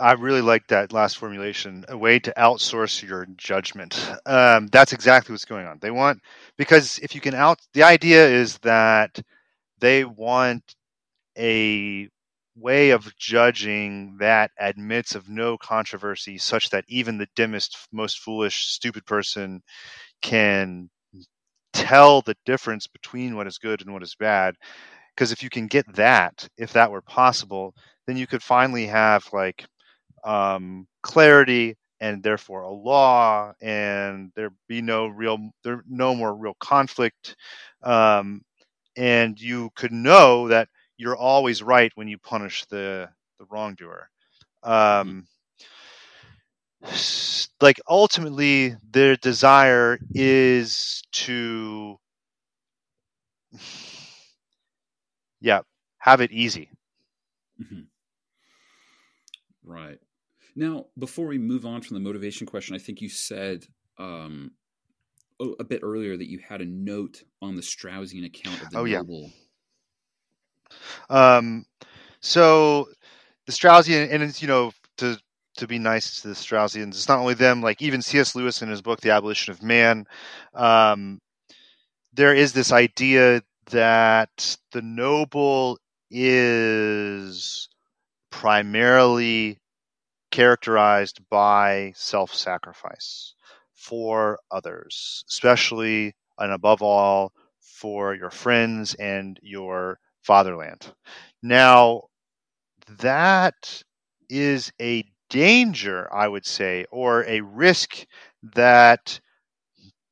[0.00, 4.10] I really like that last formulation, a way to outsource your judgment.
[4.26, 5.78] Um, that's exactly what's going on.
[5.80, 6.20] They want
[6.56, 9.20] because if you can out, the idea is that
[9.78, 10.74] they want
[11.38, 12.08] a
[12.56, 18.66] way of judging that admits of no controversy, such that even the dimmest, most foolish,
[18.66, 19.60] stupid person
[20.22, 20.88] can
[21.72, 24.54] tell the difference between what is good and what is bad.
[25.14, 27.74] Because if you can get that, if that were possible,
[28.06, 29.66] then you could finally have like
[30.24, 36.56] um, clarity and therefore a law, and there be no real there no more real
[36.60, 37.36] conflict,
[37.82, 38.42] um,
[38.96, 43.08] and you could know that you're always right when you punish the
[43.38, 44.08] the wrongdoer.
[44.62, 45.26] Um,
[47.60, 51.98] like ultimately, their desire is to,
[55.40, 55.60] yeah,
[55.98, 56.70] have it easy.
[57.60, 57.82] Mm-hmm.
[59.64, 59.98] Right.
[60.56, 63.66] Now, before we move on from the motivation question, I think you said
[63.98, 64.52] um,
[65.58, 68.84] a bit earlier that you had a note on the Straussian account of the oh,
[68.84, 69.30] noble.
[71.10, 71.36] Yeah.
[71.36, 71.66] Um,
[72.20, 72.88] so
[73.46, 75.18] the Straussian, and it's, you know, to
[75.56, 77.62] to be nice to the Straussians, it's not only them.
[77.62, 78.34] Like even C.S.
[78.34, 80.06] Lewis in his book, The Abolition of Man,
[80.52, 81.20] um,
[82.12, 85.78] there is this idea that the noble
[86.10, 87.68] is
[88.30, 89.58] primarily
[90.34, 93.34] characterized by self sacrifice
[93.72, 100.92] for others, especially and above all for your friends and your fatherland.
[101.40, 102.02] Now,
[102.98, 103.84] that
[104.28, 108.04] is a danger, I would say, or a risk
[108.54, 109.20] that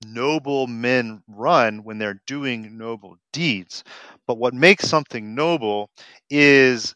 [0.07, 3.83] noble men run when they're doing noble deeds.
[4.29, 5.91] But what makes something noble
[6.31, 6.95] is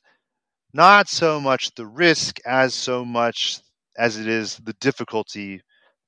[0.76, 3.60] not so much the risk as so much
[3.98, 5.62] as it is the difficulty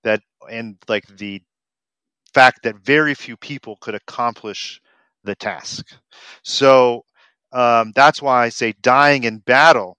[0.04, 1.42] that and like the
[2.34, 4.80] fact that very few people could accomplish
[5.24, 5.86] the task.
[6.44, 7.04] So
[7.52, 9.96] um, that's why I say dying in battle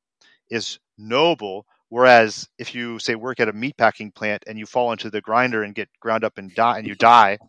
[0.49, 1.65] is noble.
[1.89, 5.63] Whereas if you say work at a meatpacking plant and you fall into the grinder
[5.63, 7.39] and get ground up and die and you die,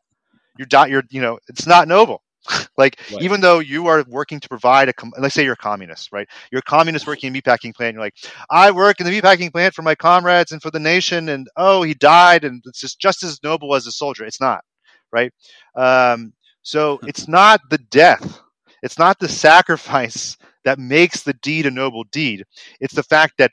[0.59, 0.87] you die.
[0.87, 2.22] You're you know it's not noble.
[2.79, 3.22] like right.
[3.22, 6.29] even though you are working to provide a let's say you're a communist right?
[6.50, 8.14] You're a communist working in a meatpacking plant you're like
[8.50, 11.83] i work in the meatpacking plant for my comrades and for the nation and oh
[11.83, 14.24] he died and it's just just as noble as a soldier.
[14.24, 14.64] It's not
[15.12, 15.33] right?
[15.74, 18.40] Um, so it's not the death
[18.83, 22.44] it's not the sacrifice that makes the deed a noble deed.
[22.81, 23.53] It's the fact that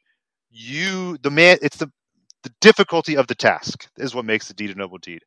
[0.49, 1.91] you the man it's the
[2.43, 5.21] the difficulty of the task is what makes the deed a noble deed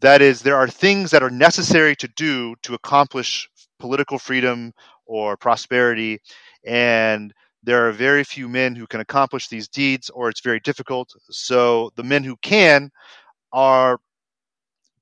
[0.00, 4.72] that is, there are things that are necessary to do to accomplish political freedom
[5.06, 6.20] or prosperity,
[6.64, 7.32] and
[7.62, 11.12] there are very few men who can accomplish these deeds, or it's very difficult.
[11.30, 12.90] So the men who can
[13.52, 13.98] are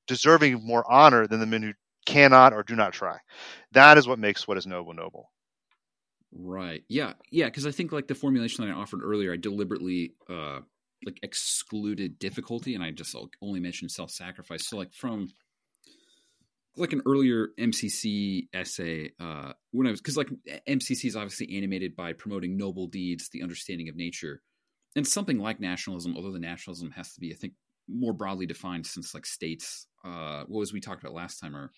[0.07, 1.73] deserving more honor than the men who
[2.07, 3.19] cannot or do not try.
[3.73, 5.31] That is what makes what is noble noble.
[6.33, 6.85] Right.
[6.89, 7.15] Yeah.
[7.31, 7.47] Yeah.
[7.47, 10.61] Because I think like the formulation that I offered earlier, I deliberately uh,
[11.05, 14.67] like excluded difficulty and I just only mentioned self sacrifice.
[14.67, 15.29] So like from
[16.77, 20.29] like an earlier MCC essay, uh, when I was because like
[20.69, 24.43] MCC is obviously animated by promoting noble deeds, the understanding of nature,
[24.95, 26.15] and something like nationalism.
[26.17, 27.55] Although the nationalism has to be, I think,
[27.89, 31.71] more broadly defined since like states, uh, what was we talked about last time, or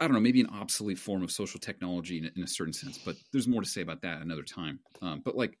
[0.00, 2.98] I don't know, maybe an obsolete form of social technology in, in a certain sense.
[2.98, 4.80] But there's more to say about that another time.
[5.02, 5.58] Um, but like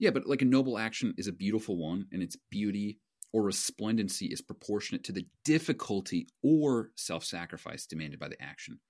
[0.00, 2.98] yeah, but like a noble action is a beautiful one, and its beauty
[3.32, 8.80] or resplendency is proportionate to the difficulty or self-sacrifice demanded by the action.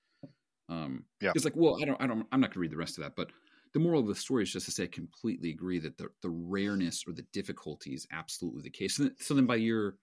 [0.70, 2.78] Um, yeah, it's like, well, I don't, I don't, I'm not going to read the
[2.78, 3.30] rest of that, but
[3.74, 6.30] the moral of the story is just to say, I completely agree that the the
[6.30, 8.96] rareness or the difficulty is absolutely the case.
[8.96, 9.96] So then, so then by your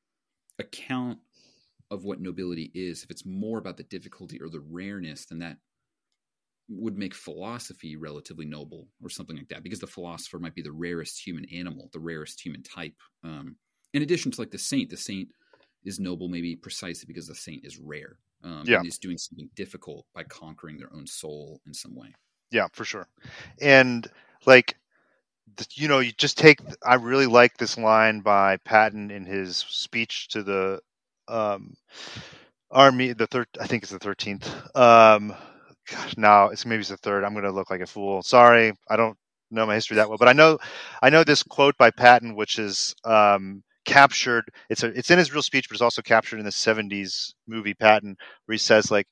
[0.59, 1.19] account
[1.89, 5.57] of what nobility is, if it's more about the difficulty or the rareness, then that
[6.69, 10.71] would make philosophy relatively noble or something like that because the philosopher might be the
[10.71, 13.55] rarest human animal the rarest human type um,
[13.93, 14.89] in addition to like the saint.
[14.89, 15.29] The saint
[15.83, 18.77] is noble maybe precisely because the saint is rare um, yeah.
[18.77, 22.13] and is doing something difficult by conquering their own soul in some way.
[22.51, 23.07] Yeah for sure.
[23.59, 24.07] And
[24.45, 24.77] like
[25.73, 30.27] you know you just take i really like this line by patton in his speech
[30.27, 30.79] to the
[31.29, 31.75] um,
[32.69, 34.45] army the third i think it's the 13th
[36.17, 37.23] now it's maybe it's the third.
[37.23, 38.21] I'm going to look like a fool.
[38.23, 39.17] Sorry, I don't
[39.51, 40.57] know my history that well, but I know
[41.01, 44.45] I know this quote by Patton, which is um, captured.
[44.69, 47.73] It's a, it's in his real speech, but it's also captured in the '70s movie
[47.73, 49.07] Patton, where he says like,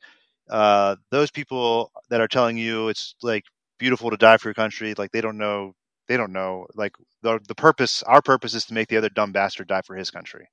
[0.50, 3.44] uh, "Those people that are telling you it's like
[3.80, 5.74] beautiful to die for your country, like they don't know."
[6.08, 6.92] They don't know, like
[7.24, 8.04] the the purpose.
[8.04, 10.48] Our purpose is to make the other dumb bastard die for his country,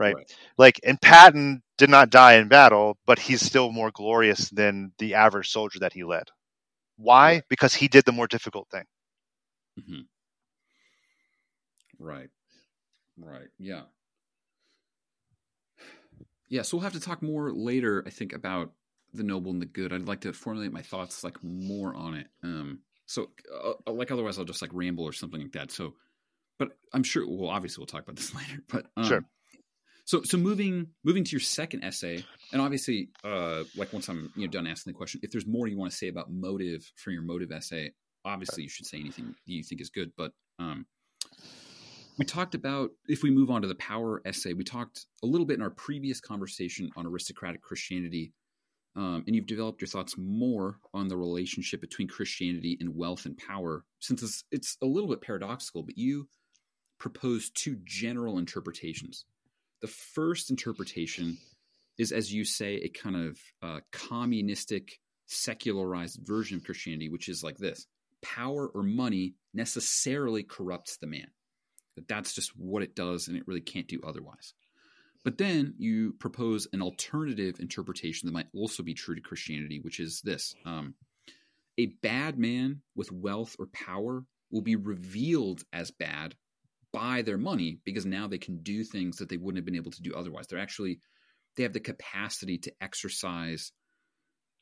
[0.00, 0.16] right?
[0.16, 0.36] right?
[0.58, 5.14] Like, and Patton did not die in battle, but he's still more glorious than the
[5.14, 6.24] average soldier that he led.
[6.96, 7.34] Why?
[7.34, 7.42] Right.
[7.48, 8.84] Because he did the more difficult thing.
[9.78, 10.00] Mm-hmm.
[11.98, 12.30] Right.
[13.18, 13.48] Right.
[13.58, 13.82] Yeah.
[16.48, 16.62] Yeah.
[16.62, 18.72] So we'll have to talk more later, I think, about
[19.12, 19.92] the noble and the good.
[19.92, 22.26] I'd like to formulate my thoughts like more on it.
[22.42, 23.30] Um, so,
[23.86, 25.70] uh, like, otherwise, I'll just like ramble or something like that.
[25.72, 25.94] So,
[26.58, 27.26] but I'm sure.
[27.28, 28.62] Well, obviously, we'll talk about this later.
[28.68, 29.24] But um, sure.
[30.10, 34.44] So so moving moving to your second essay, and obviously, uh, like once I'm you
[34.44, 37.12] know done asking the question, if there's more you want to say about motive for
[37.12, 37.92] your motive essay,
[38.24, 40.10] obviously you should say anything you think is good.
[40.16, 40.86] But um,
[42.18, 45.46] we talked about if we move on to the power essay, we talked a little
[45.46, 48.32] bit in our previous conversation on aristocratic Christianity,
[48.96, 53.38] um, and you've developed your thoughts more on the relationship between Christianity and wealth and
[53.38, 53.84] power.
[54.00, 56.26] Since it's, it's a little bit paradoxical, but you
[56.98, 59.24] propose two general interpretations
[59.80, 61.38] the first interpretation
[61.98, 67.42] is, as you say, a kind of uh, communistic, secularized version of Christianity, which is
[67.42, 67.86] like this
[68.22, 71.28] power or money necessarily corrupts the man.
[71.96, 74.54] That that's just what it does, and it really can't do otherwise.
[75.24, 80.00] But then you propose an alternative interpretation that might also be true to Christianity, which
[80.00, 80.94] is this um,
[81.78, 86.34] a bad man with wealth or power will be revealed as bad
[86.92, 89.92] buy their money because now they can do things that they wouldn't have been able
[89.92, 90.46] to do otherwise.
[90.46, 91.00] They're actually
[91.56, 93.72] they have the capacity to exercise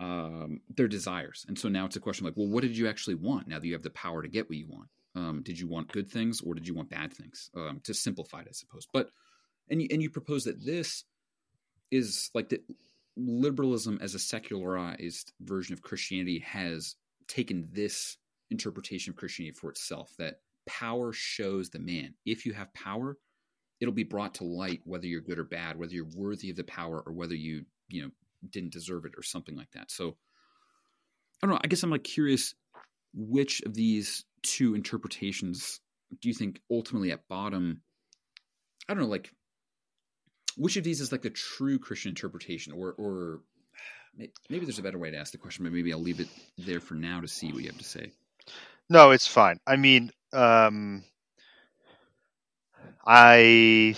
[0.00, 1.44] um, their desires.
[1.48, 3.66] And so now it's a question like, well, what did you actually want now that
[3.66, 4.88] you have the power to get what you want?
[5.14, 7.50] Um, did you want good things or did you want bad things?
[7.56, 8.86] Um, to simplify it, I suppose.
[8.92, 9.10] But
[9.68, 11.04] and you, and you propose that this
[11.90, 12.62] is like that
[13.16, 16.94] liberalism as a secularized version of Christianity has
[17.26, 18.16] taken this
[18.50, 20.36] interpretation of Christianity for itself that
[20.68, 22.14] power shows the man.
[22.24, 23.16] If you have power,
[23.80, 26.64] it'll be brought to light whether you're good or bad, whether you're worthy of the
[26.64, 28.10] power or whether you, you know,
[28.50, 29.90] didn't deserve it or something like that.
[29.90, 30.16] So
[31.42, 31.60] I don't know.
[31.62, 32.54] I guess I'm like curious
[33.14, 35.80] which of these two interpretations
[36.20, 37.82] do you think ultimately at bottom
[38.88, 39.30] I don't know, like
[40.56, 43.40] which of these is like the true Christian interpretation or or
[44.48, 46.80] maybe there's a better way to ask the question, but maybe I'll leave it there
[46.80, 48.10] for now to see what you have to say.
[48.90, 49.58] No, it's fine.
[49.66, 51.04] I mean, um,
[53.06, 53.94] I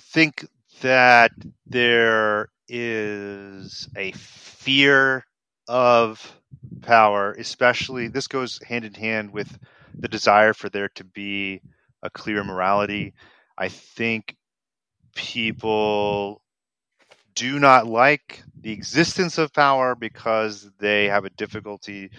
[0.00, 0.46] think
[0.82, 1.32] that
[1.66, 5.24] there is a fear
[5.68, 6.40] of
[6.82, 9.58] power, especially this goes hand in hand with
[9.94, 11.60] the desire for there to be
[12.02, 13.14] a clear morality.
[13.58, 14.36] I think
[15.16, 16.41] people
[17.34, 22.10] do not like the existence of power because they have a difficulty.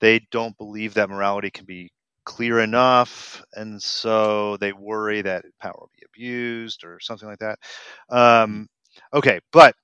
[0.00, 1.90] They don't believe that morality can be
[2.24, 7.58] clear enough, and so they worry that power will be abused or something like that.
[8.08, 8.68] Um,
[9.12, 9.74] okay, but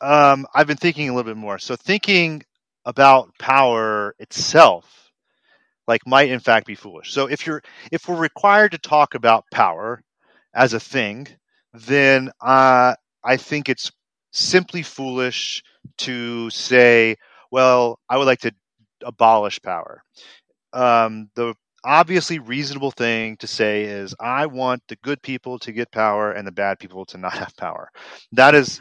[0.00, 1.58] um, I've been thinking a little bit more.
[1.58, 2.42] So thinking
[2.84, 5.10] about power itself,
[5.86, 7.12] like, might in fact be foolish.
[7.12, 7.62] So if you're
[7.92, 10.02] if we're required to talk about power
[10.54, 11.28] as a thing,
[11.72, 13.92] then uh, I think it's
[14.34, 15.62] simply foolish
[15.98, 17.16] to say,
[17.50, 18.52] well, I would like to
[19.04, 20.02] abolish power.
[20.72, 21.54] Um, the
[21.84, 26.46] obviously reasonable thing to say is, I want the good people to get power and
[26.46, 27.90] the bad people to not have power.
[28.32, 28.80] That is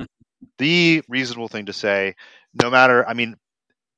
[0.58, 2.16] the reasonable thing to say,
[2.62, 3.36] no matter, I mean,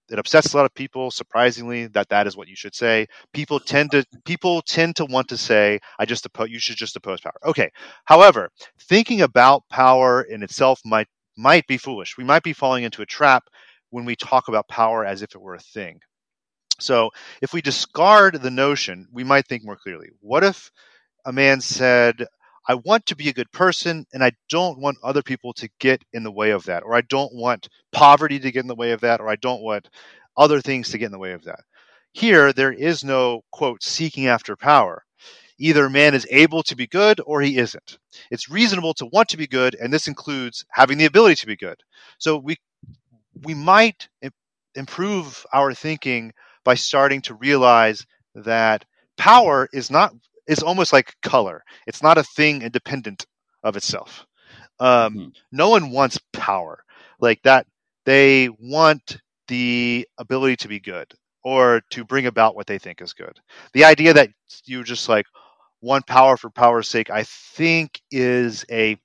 [0.10, 3.60] it upsets a lot of people surprisingly that that is what you should say people
[3.60, 7.20] tend to people tend to want to say i just oppose you should just oppose
[7.20, 7.72] power okay
[8.04, 8.50] however
[8.80, 11.08] thinking about power in itself might
[11.38, 13.44] might be foolish we might be falling into a trap
[13.90, 16.00] when we talk about power as if it were a thing
[16.80, 17.10] so
[17.42, 20.72] if we discard the notion we might think more clearly what if
[21.26, 22.26] a man said
[22.68, 26.04] I want to be a good person and I don't want other people to get
[26.14, 28.92] in the way of that, or I don't want poverty to get in the way
[28.92, 29.90] of that, or I don't want
[30.36, 31.60] other things to get in the way of that.
[32.14, 35.04] Here, there is no, quote, seeking after power.
[35.58, 37.98] Either man is able to be good or he isn't.
[38.32, 41.56] It's reasonable to want to be good, and this includes having the ability to be
[41.56, 41.78] good.
[42.18, 42.58] So we,
[43.44, 44.08] we might
[44.76, 46.34] improve our thinking
[46.64, 48.86] by starting to realize that
[49.18, 50.14] power is not
[50.48, 51.64] is almost like color.
[51.88, 53.26] It's not a thing independent
[53.64, 54.26] of itself.
[54.80, 55.28] Um, mm-hmm.
[55.52, 56.84] No one wants power
[57.20, 57.66] like that.
[58.06, 61.12] They want the ability to be good
[61.44, 63.40] or to bring about what they think is good.
[63.74, 64.30] The idea that
[64.66, 65.26] you're just like
[65.82, 68.98] want power for power's sake, I think, is a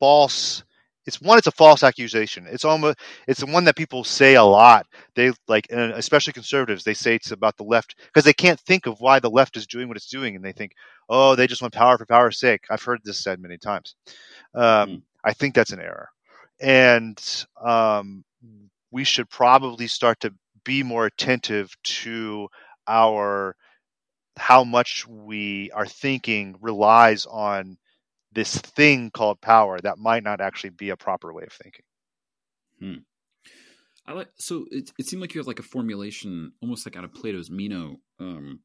[0.00, 0.64] false
[1.04, 2.46] it's one it's a false accusation.
[2.48, 4.86] It's almost it's the one that people say a lot.
[5.14, 9.00] They like especially conservatives they say it's about the left because they can't think of
[9.00, 10.72] why the left is doing what it's doing and they think
[11.08, 12.64] oh they just want power for power's sake.
[12.70, 13.96] I've heard this said many times.
[14.54, 15.02] Um, mm.
[15.24, 16.08] i think that's an error.
[16.60, 17.20] And
[17.60, 18.24] um,
[18.92, 20.32] we should probably start to
[20.64, 22.48] be more attentive to
[22.86, 23.56] our
[24.36, 27.76] how much we are thinking relies on
[28.32, 31.84] this thing called power that might not actually be a proper way of thinking.
[32.80, 33.02] Hmm.
[34.06, 34.90] I like so it.
[34.98, 38.60] It seemed like you have like a formulation, almost like out of Plato's Meno, um,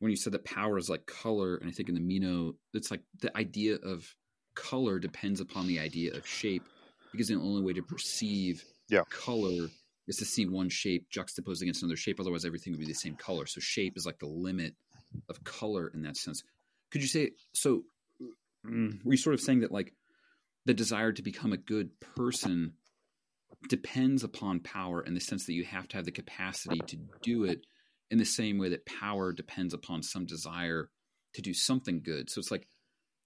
[0.00, 2.90] when you said that power is like color, and I think in the Meno, it's
[2.90, 4.04] like the idea of
[4.56, 6.64] color depends upon the idea of shape,
[7.12, 9.02] because the only way to perceive yeah.
[9.10, 9.68] color
[10.08, 12.18] is to see one shape juxtaposed against another shape.
[12.18, 13.46] Otherwise, everything would be the same color.
[13.46, 14.74] So shape is like the limit
[15.28, 16.42] of color in that sense.
[16.90, 17.82] Could you say so?
[18.66, 19.92] mm, were you sort of saying that like
[20.66, 22.74] the desire to become a good person
[23.68, 27.44] depends upon power in the sense that you have to have the capacity to do
[27.44, 27.66] it
[28.10, 30.90] in the same way that power depends upon some desire
[31.34, 32.30] to do something good.
[32.30, 32.68] So it's like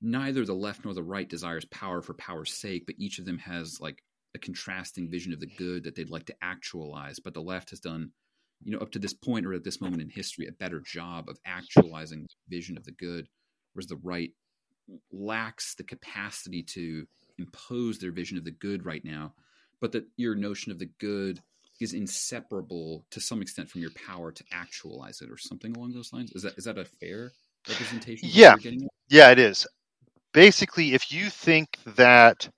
[0.01, 3.39] neither the left nor the right desires power for power's sake, but each of them
[3.39, 4.03] has like
[4.34, 7.18] a contrasting vision of the good that they'd like to actualize.
[7.18, 8.12] But the left has done,
[8.65, 11.29] you know, up to this point or at this moment in history, a better job
[11.29, 13.29] of actualizing the vision of the good,
[13.73, 14.31] whereas the right
[15.13, 17.07] lacks the capacity to
[17.39, 19.33] impose their vision of the good right now,
[19.81, 21.41] but that your notion of the good
[21.81, 26.13] is inseparable to some extent from your power to actualize it or something along those
[26.13, 26.33] lines.
[26.35, 27.31] Is that is that a fair
[27.69, 28.29] representation?
[28.33, 28.57] Yeah.
[29.09, 29.67] Yeah, it is.
[30.33, 32.49] Basically, if you think that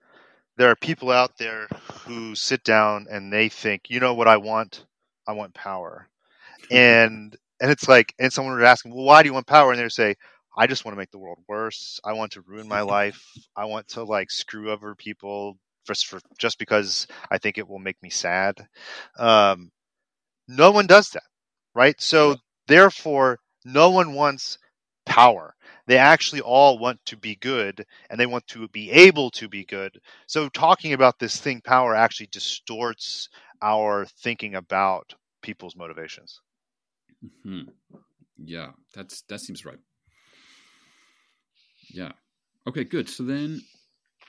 [0.56, 1.68] there are people out there
[2.04, 4.84] who sit down and they think, you know what I want?
[5.30, 6.08] I want power.
[6.70, 9.70] and and it's like and someone would ask Well, why do you want power?
[9.70, 10.16] And they would say,
[10.56, 12.00] I just want to make the world worse.
[12.04, 13.24] I want to ruin my life.
[13.56, 15.56] I want to like screw over people
[15.86, 18.66] just for just because I think it will make me sad.
[19.18, 19.70] Um,
[20.48, 21.22] no one does that,
[21.74, 22.00] right?
[22.00, 24.58] So therefore, no one wants
[25.06, 25.54] power.
[25.86, 29.64] They actually all want to be good and they want to be able to be
[29.64, 29.98] good.
[30.26, 33.28] So talking about this thing power actually distorts
[33.62, 36.40] our thinking about people's motivations.
[37.24, 37.70] Mm-hmm.
[38.42, 39.78] Yeah, that's that seems right.
[41.92, 42.12] Yeah.
[42.66, 43.08] Okay, good.
[43.08, 43.62] So then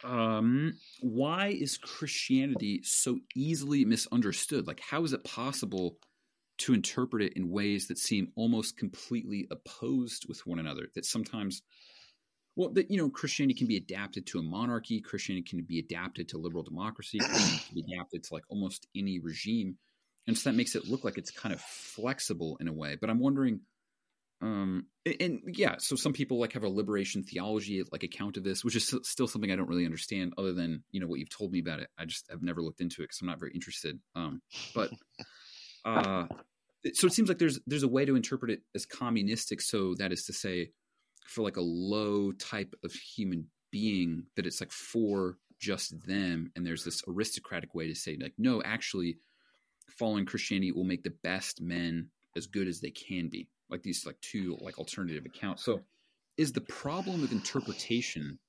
[0.04, 4.68] um why is Christianity so easily misunderstood?
[4.68, 5.98] Like how is it possible
[6.62, 11.64] to interpret it in ways that seem almost completely opposed with one another that sometimes
[12.56, 16.30] well that you know christianity can be adapted to a monarchy christianity can be adapted
[16.30, 19.76] to liberal democracy can be adapted to like almost any regime
[20.28, 23.10] and so that makes it look like it's kind of flexible in a way but
[23.10, 23.62] i'm wondering
[24.42, 28.64] um and yeah so some people like have a liberation theology like account of this
[28.64, 31.52] which is still something i don't really understand other than you know what you've told
[31.52, 31.90] me about it.
[31.98, 34.42] I just have never looked into it because i'm not very interested um
[34.74, 34.90] but
[35.86, 36.26] uh
[36.94, 40.12] so it seems like there's there's a way to interpret it as communistic so that
[40.12, 40.72] is to say
[41.28, 46.66] for like a low type of human being that it's like for just them and
[46.66, 49.18] there's this aristocratic way to say like no actually
[49.90, 53.48] following christianity will make the best men as good as they can be.
[53.70, 55.64] Like these like two like alternative accounts.
[55.64, 55.82] So
[56.38, 58.40] is the problem of interpretation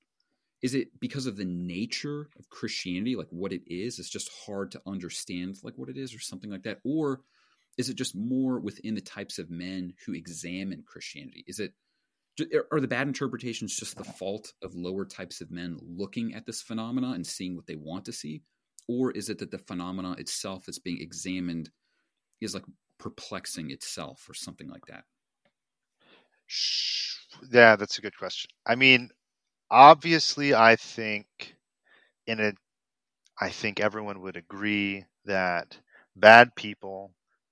[0.61, 4.71] is it because of the nature of christianity like what it is it's just hard
[4.71, 6.79] to understand like what it is or something like that?
[6.83, 7.21] Or
[7.77, 11.43] is it just more within the types of men who examine Christianity?
[11.47, 11.73] Is it
[12.71, 16.63] are the bad interpretations just the fault of lower types of men looking at this
[16.63, 18.41] phenomena and seeing what they want to see,
[18.87, 21.69] or is it that the phenomena itself that's being examined
[22.41, 22.65] is like
[22.99, 25.05] perplexing itself or something like that?
[27.51, 28.49] Yeah, that's a good question.
[28.65, 29.09] I mean,
[29.71, 31.27] obviously, I think
[32.27, 32.53] in a,
[33.39, 35.77] I think everyone would agree that
[36.15, 37.11] bad people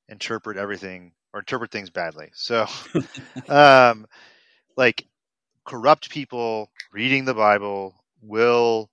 [0.09, 2.31] interpret everything or interpret things badly.
[2.33, 2.67] So,
[3.49, 4.07] um,
[4.77, 5.07] like
[5.65, 8.89] corrupt people reading the Bible will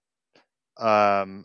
[0.78, 1.44] um,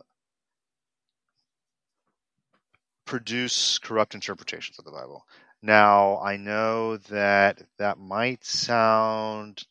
[3.06, 5.26] produce corrupt interpretations of the Bible.
[5.62, 9.64] Now, I know that that might sound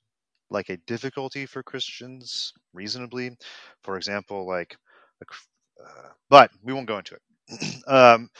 [0.50, 3.36] like a difficulty for Christians, reasonably.
[3.82, 4.76] For example, like,
[5.22, 7.84] uh, but we won't go into it.
[7.86, 8.30] um,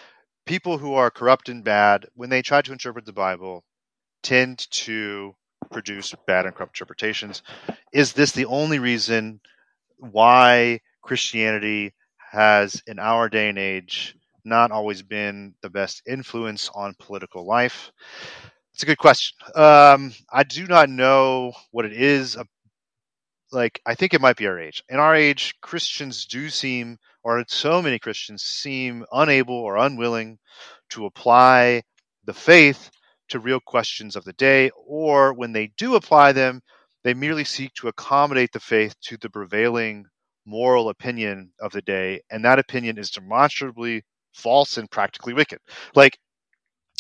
[0.47, 3.65] people who are corrupt and bad, when they try to interpret the Bible,
[4.23, 5.35] tend to
[5.71, 7.43] produce bad and corrupt interpretations.
[7.93, 9.41] Is this the only reason
[9.99, 11.95] why Christianity
[12.31, 17.93] has, in our day and age, not always been the best influence on political life?
[18.75, 19.37] It's a good question.
[19.55, 22.37] Um, I do not know what it is.
[23.51, 24.83] Like, I think it might be our age.
[24.89, 30.39] In our age, Christians do seem or so many Christians seem unable or unwilling
[30.91, 31.83] to apply
[32.25, 32.91] the faith
[33.29, 36.61] to real questions of the day, or when they do apply them,
[37.05, 40.05] they merely seek to accommodate the faith to the prevailing
[40.45, 44.03] moral opinion of the day, and that opinion is demonstrably
[44.33, 45.59] false and practically wicked.
[45.95, 46.19] Like,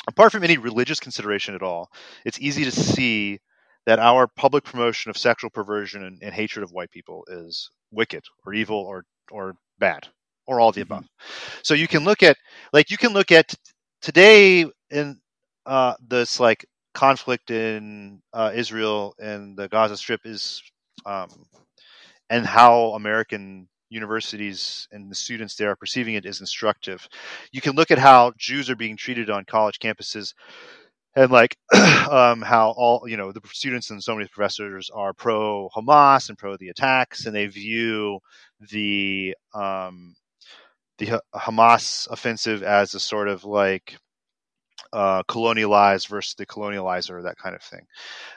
[0.06, 1.90] apart from any religious consideration at all,
[2.24, 3.40] it's easy to see
[3.86, 8.22] that our public promotion of sexual perversion and, and hatred of white people is wicked
[8.46, 10.08] or evil or or bad
[10.46, 10.92] or all the mm-hmm.
[10.92, 11.08] above.
[11.62, 12.36] So you can look at
[12.72, 13.54] like you can look at
[14.00, 15.20] today in
[15.66, 20.62] uh, this like conflict in uh, Israel and the Gaza Strip is
[21.06, 21.28] um,
[22.30, 27.06] and how American universities and the students there are perceiving it as instructive.
[27.52, 30.34] You can look at how Jews are being treated on college campuses
[31.14, 35.68] and like um, how all you know the students and so many professors are pro
[35.76, 38.18] Hamas and pro the attacks, and they view
[38.70, 40.14] the um,
[40.98, 43.98] the Hamas offensive as a sort of like
[44.92, 47.86] uh, colonialized versus the colonializer, that kind of thing.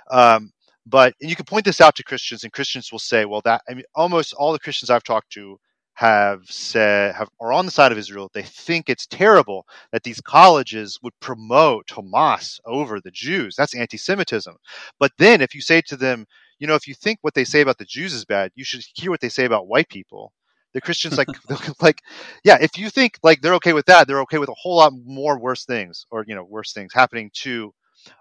[0.09, 0.51] Um,
[0.85, 3.61] but and you can point this out to Christians, and Christians will say, "Well, that
[3.69, 5.59] I mean, almost all the Christians I've talked to
[5.95, 8.29] have said have are on the side of Israel.
[8.33, 13.55] They think it's terrible that these colleges would promote Hamas over the Jews.
[13.55, 14.55] That's anti-Semitism.
[14.99, 16.25] But then, if you say to them,
[16.59, 18.83] you know, if you think what they say about the Jews is bad, you should
[18.93, 20.33] hear what they say about white people
[20.75, 21.29] the Christians like
[21.81, 22.03] like
[22.43, 24.93] yeah, if you think like they're okay with that, they're okay with a whole lot
[25.05, 27.73] more worse things or you know worse things happening to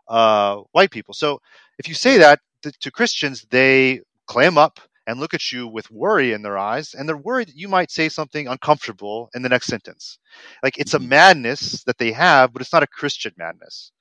[0.08, 1.12] uh, white people.
[1.12, 1.40] So
[1.78, 5.90] if you say that to, to Christians, they clam up and look at you with
[5.90, 9.50] worry in their eyes, and they're worried that you might say something uncomfortable in the
[9.50, 10.18] next sentence.
[10.62, 11.10] Like it's a mm-hmm.
[11.10, 13.92] madness that they have, but it's not a Christian madness.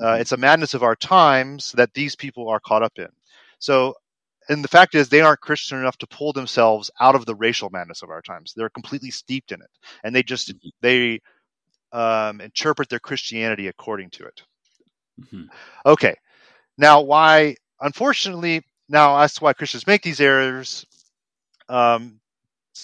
[0.00, 0.20] Uh, mm-hmm.
[0.22, 3.08] it's a madness of our times that these people are caught up in.
[3.60, 3.94] So,
[4.48, 7.70] and the fact is, they aren't Christian enough to pull themselves out of the racial
[7.70, 8.52] madness of our times.
[8.56, 9.70] They're completely steeped in it,
[10.02, 10.70] and they just Mhm.
[10.80, 11.20] they
[11.92, 14.42] um, interpret their Christianity according to it.
[15.20, 15.48] Mhm.
[15.86, 16.16] Okay,
[16.76, 17.54] now why?
[17.80, 20.86] Unfortunately, now as to why Christians make these errors,
[21.68, 22.20] um,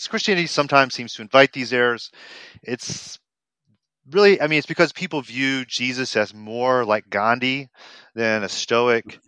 [0.08, 2.10] Christianity sometimes seems to invite these errors.
[2.62, 3.18] It's
[4.10, 7.68] really, I mean, it's because people view Jesus as more like Gandhi
[8.14, 9.18] than a Stoic.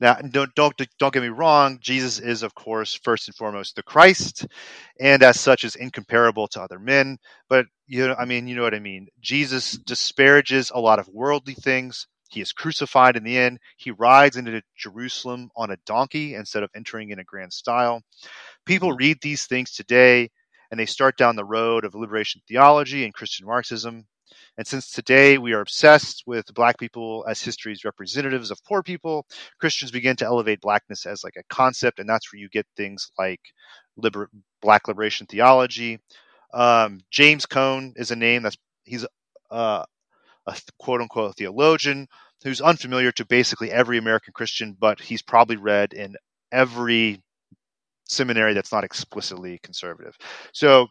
[0.00, 1.78] Now, don't don't don't get me wrong.
[1.80, 4.46] Jesus is, of course, first and foremost the Christ,
[4.98, 7.18] and as such is incomparable to other men.
[7.48, 9.06] But you know, I mean, you know what I mean.
[9.20, 12.08] Jesus disparages a lot of worldly things.
[12.34, 13.58] He is crucified in the end.
[13.76, 18.02] He rides into Jerusalem on a donkey instead of entering in a grand style.
[18.66, 20.30] People read these things today
[20.70, 24.06] and they start down the road of liberation theology and Christian Marxism.
[24.58, 29.26] And since today we are obsessed with black people as history's representatives of poor people,
[29.60, 33.10] Christians begin to elevate blackness as like a concept, and that's where you get things
[33.18, 33.40] like
[33.96, 34.30] liber-
[34.60, 36.00] black liberation theology.
[36.52, 39.06] Um, James Cone is a name that's he's
[39.50, 39.84] uh,
[40.46, 42.06] a quote unquote theologian
[42.44, 46.14] who's unfamiliar to basically every American Christian, but he's probably read in
[46.52, 47.22] every
[48.06, 50.16] seminary that's not explicitly conservative.
[50.52, 50.88] So,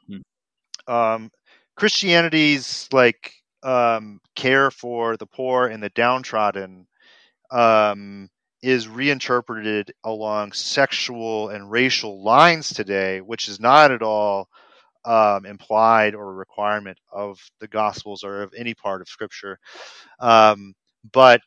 [0.88, 1.30] um,
[1.76, 3.32] Christianity's like
[3.62, 6.88] um, care for the poor and the downtrodden
[7.52, 8.30] um,
[8.62, 14.48] is reinterpreted along sexual and racial lines today, which is not at all
[15.06, 19.60] um, implied or a requirement of the Gospels or of any part of Scripture.
[20.20, 20.74] Um,
[21.12, 21.42] but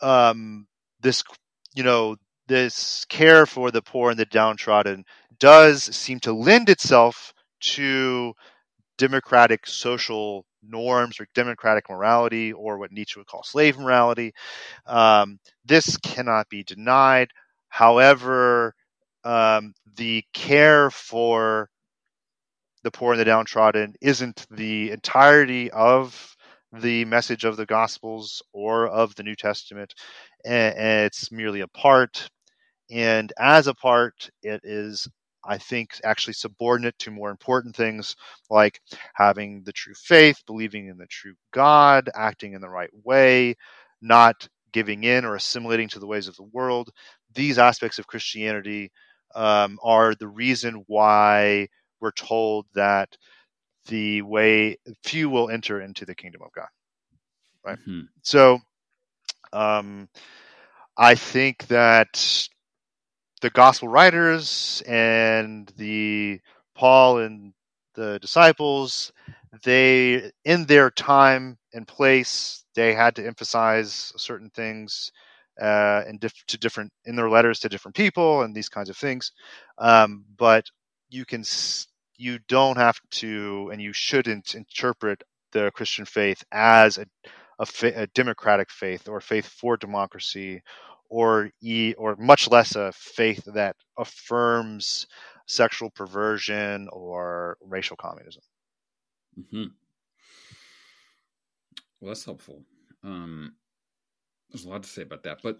[0.00, 0.66] um,
[1.00, 1.22] this,
[1.74, 5.04] you know, this care for the poor and the downtrodden
[5.38, 8.32] does seem to lend itself to
[8.96, 14.32] democratic social norms or democratic morality or what Nietzsche would call slave morality.
[14.86, 17.30] Um, this cannot be denied.
[17.68, 18.74] However,
[19.24, 21.68] um, the care for
[22.82, 26.36] the poor and the downtrodden isn't the entirety of
[26.72, 29.94] the message of the Gospels or of the New Testament.
[30.44, 30.74] And,
[31.06, 32.28] it's merely a part.
[32.90, 35.08] And as a part, it is
[35.44, 38.16] I think actually subordinate to more important things
[38.50, 38.80] like
[39.14, 43.56] having the true faith, believing in the true God, acting in the right way,
[44.02, 46.90] not giving in or assimilating to the ways of the world.
[47.34, 48.90] These aspects of Christianity
[49.34, 51.68] um, are the reason why
[52.00, 53.16] we're told that
[53.88, 56.68] the way few will enter into the kingdom of God.
[57.64, 57.78] Right.
[57.78, 58.02] Mm-hmm.
[58.22, 58.60] So,
[59.52, 60.08] um,
[60.96, 62.48] I think that
[63.40, 66.40] the gospel writers and the
[66.74, 67.52] Paul and
[67.94, 69.12] the disciples,
[69.64, 75.12] they in their time and place, they had to emphasize certain things
[75.60, 78.96] uh, in diff- to different in their letters to different people and these kinds of
[78.96, 79.32] things.
[79.78, 80.64] Um, but
[81.10, 81.42] you can
[82.18, 87.06] you don't have to and you shouldn't interpret the Christian faith as a
[87.58, 90.62] a, fa- a democratic faith or faith for democracy
[91.10, 95.06] or e or much less a faith that affirms
[95.46, 98.42] sexual perversion or racial communism.
[99.38, 99.64] Mm-hmm.
[102.00, 102.62] Well, that's helpful.
[103.02, 103.54] Um,
[104.50, 105.58] there's a lot to say about that, but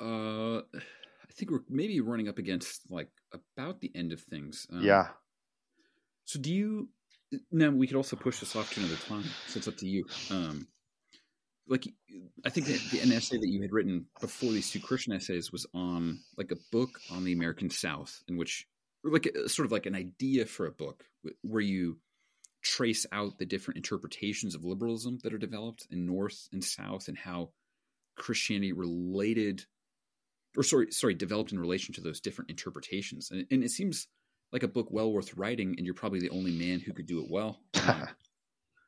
[0.00, 4.66] uh, I think we're maybe running up against like about the end of things.
[4.72, 5.08] Um, yeah.
[6.26, 6.90] So, do you?
[7.50, 9.24] Now we could also push this off to another time.
[9.48, 10.04] So it's up to you.
[10.30, 10.68] Um,
[11.68, 11.88] like
[12.44, 15.66] I think the, an essay that you had written before these two Christian essays was
[15.74, 18.66] on like a book on the American South, in which
[19.02, 21.04] like a, sort of like an idea for a book
[21.42, 21.98] where you
[22.62, 27.18] trace out the different interpretations of liberalism that are developed in North and South, and
[27.18, 27.50] how
[28.16, 29.64] Christianity related,
[30.56, 33.30] or sorry, sorry, developed in relation to those different interpretations.
[33.30, 34.06] And, and it seems
[34.52, 37.20] like a book well worth writing, and you're probably the only man who could do
[37.20, 37.60] it well.
[37.88, 38.08] Um,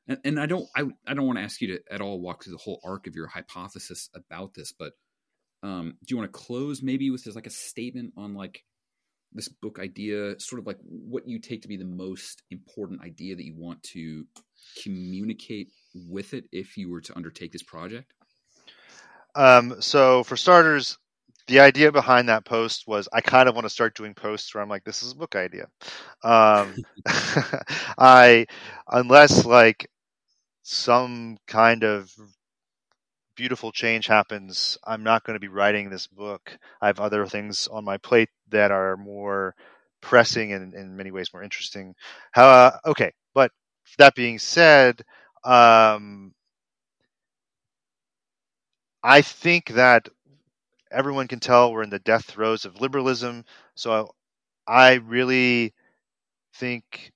[0.09, 2.43] and, and I don't I, I don't want to ask you to at all walk
[2.43, 4.95] through the whole arc of your hypothesis about this, but
[5.63, 8.65] um, do you want to close maybe with just like a statement on like
[9.33, 13.37] this book idea, sort of like what you take to be the most important idea
[13.37, 14.25] that you want to
[14.83, 18.13] communicate with it if you were to undertake this project?
[19.35, 20.99] Um, so for starters,
[21.49, 24.63] the idea behind that post was I kind of want to start doing posts where
[24.63, 25.69] I'm like, this is a book idea.
[26.25, 26.79] Um,
[27.99, 28.47] I,
[28.89, 29.89] unless like
[30.63, 32.13] some kind of
[33.37, 36.59] beautiful change happens, I'm not going to be writing this book.
[36.81, 39.55] I have other things on my plate that are more
[40.01, 41.95] pressing and in many ways more interesting.
[42.37, 43.53] Uh, okay, but
[43.99, 45.03] that being said,
[45.45, 46.35] um,
[49.03, 50.09] I think that
[50.91, 53.45] everyone can tell we're in the death throes of liberalism.
[53.75, 54.11] So
[54.67, 55.75] I really
[56.55, 57.13] think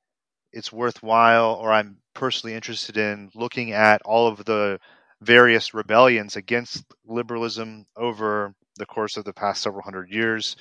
[0.52, 4.78] it's worthwhile, or I'm personally interested in looking at all of the
[5.22, 10.56] various rebellions against liberalism over the course of the past several hundred years.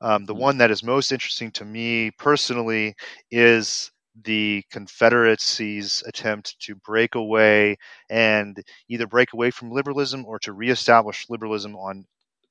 [0.00, 2.94] Um, the one that is most interesting to me personally
[3.30, 3.90] is
[4.24, 7.76] the Confederacy's attempt to break away
[8.10, 12.04] and either break away from liberalism or to reestablish liberalism on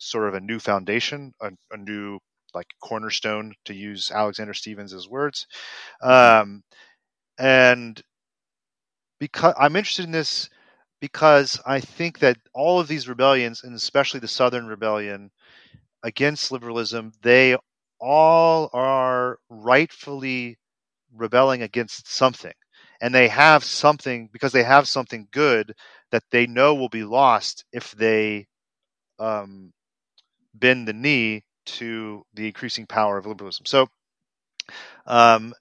[0.04, 2.20] sort of a new foundation, a, a new
[2.54, 5.48] like cornerstone, to use Alexander Stephens' words.
[6.02, 6.64] Um,
[7.40, 8.02] and
[9.20, 10.50] because I'm interested in this
[11.02, 15.32] because I think that all of these rebellions, and especially the Southern Rebellion
[16.04, 17.58] against liberalism, they
[18.00, 20.58] all are rightfully
[21.14, 22.54] rebelling against something.
[23.02, 25.74] And they have something because they have something good
[26.12, 28.48] that they know will be lost if they
[29.20, 29.74] um,
[30.54, 33.66] bend the knee to the increasing power of liberalism.
[33.66, 33.88] So,
[35.06, 35.54] um,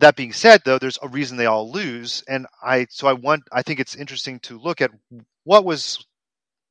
[0.00, 3.42] that being said, though, there's a reason they all lose, and I so I want
[3.52, 4.90] I think it's interesting to look at
[5.44, 6.04] what was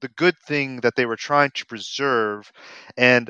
[0.02, 2.52] the good thing that they were trying to preserve,
[2.98, 3.30] and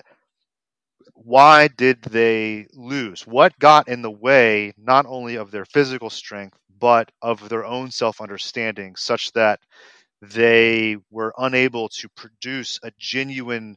[1.16, 3.28] why did they lose?
[3.28, 7.92] What got in the way not only of their physical strength but of their own
[7.92, 9.60] self understanding, such that
[10.22, 13.76] they were unable to produce a genuine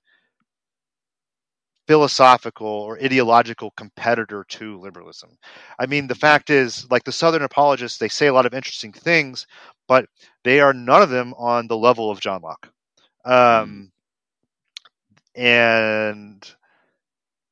[1.87, 5.31] philosophical or ideological competitor to liberalism.
[5.79, 8.93] I mean, the fact is, like the Southern apologists, they say a lot of interesting
[8.93, 9.47] things,
[9.89, 10.07] but
[10.45, 12.69] they are none of them on the level of John Locke.
[13.25, 13.91] Um,
[15.35, 16.49] and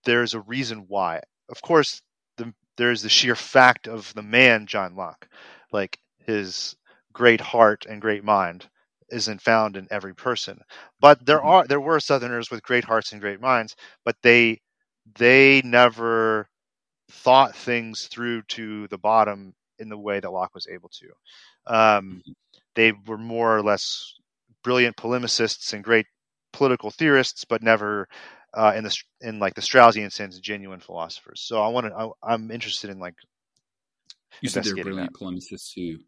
[0.05, 1.20] there's a reason why.
[1.49, 2.03] Of course,
[2.37, 5.28] the, there's the sheer fact of the man, John Locke,
[5.72, 6.76] like his
[7.12, 8.68] great heart and great mind
[9.11, 10.61] isn't found in every person.
[11.00, 11.48] But there mm-hmm.
[11.48, 14.61] are there were Southerners with great hearts and great minds, but they
[15.18, 16.48] they never
[17.11, 21.06] thought things through to the bottom in the way that Locke was able to.
[21.66, 22.32] Um, mm-hmm.
[22.74, 24.14] they were more or less
[24.62, 26.06] brilliant polemicists and great
[26.52, 28.08] political theorists, but never
[28.54, 31.40] uh, in the in like the Straussian sense, genuine philosophers.
[31.40, 32.12] So I want to.
[32.22, 33.14] I, am interested in like.
[34.40, 35.18] You said they're brilliant that.
[35.18, 35.98] polemicists who.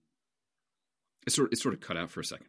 [1.26, 2.46] It sort it sort of cut out for a second.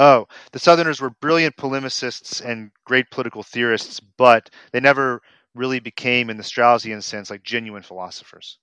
[0.00, 5.20] Oh, the Southerners were brilliant polemicists and great political theorists, but they never
[5.56, 8.58] really became, in the Straussian sense, like genuine philosophers.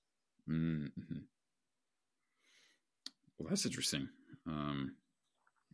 [0.50, 1.18] Mm-hmm.
[3.38, 4.08] Well, that's interesting.
[4.48, 4.96] Um,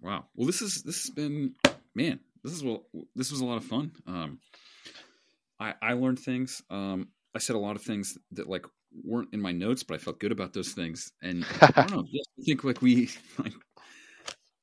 [0.02, 0.26] wow.
[0.36, 1.54] Well, this is this has been
[1.94, 2.20] man.
[2.44, 2.88] This is well.
[3.16, 3.92] This was a lot of fun.
[4.08, 4.40] Um,
[5.60, 6.64] I I learned things.
[6.72, 8.66] Um, I said a lot of things that like
[9.04, 11.12] weren't in my notes, but I felt good about those things.
[11.22, 12.06] And I don't know.
[12.40, 13.54] I think like we like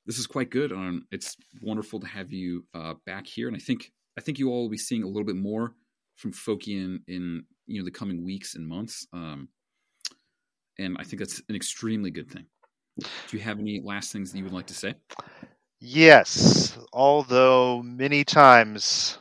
[0.09, 0.73] this is quite good.
[0.73, 4.49] Um, it's wonderful to have you uh, back here, and I think I think you
[4.49, 5.75] all will be seeing a little bit more
[6.17, 9.07] from Phocaean in you know the coming weeks and months.
[9.13, 9.49] Um,
[10.79, 12.47] and I think that's an extremely good thing.
[12.99, 14.95] Do you have any last things that you would like to say?
[15.79, 19.19] Yes, although many times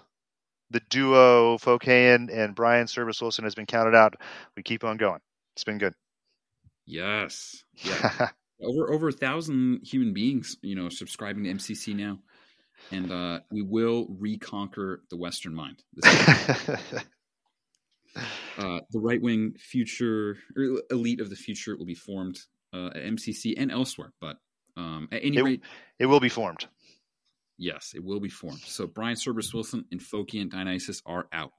[0.71, 4.15] the duo Phocaean and Brian Service Wilson has been counted out,
[4.55, 5.19] we keep on going.
[5.55, 5.93] It's been good.
[6.85, 7.65] Yes.
[7.75, 8.29] Yeah.
[8.61, 12.19] over over a thousand human beings, you know, subscribing to MCC now,
[12.91, 15.83] and uh, we will reconquer the Western mind.
[18.57, 22.39] uh, the right wing future or elite of the future will be formed
[22.73, 24.37] uh, at MCC and elsewhere, but
[24.75, 25.61] um, at any it, rate,
[25.99, 26.67] it will be formed.
[27.57, 28.59] Yes, it will be formed.
[28.59, 31.53] So Brian Cerberus Wilson and Phocaean Dionysius are out.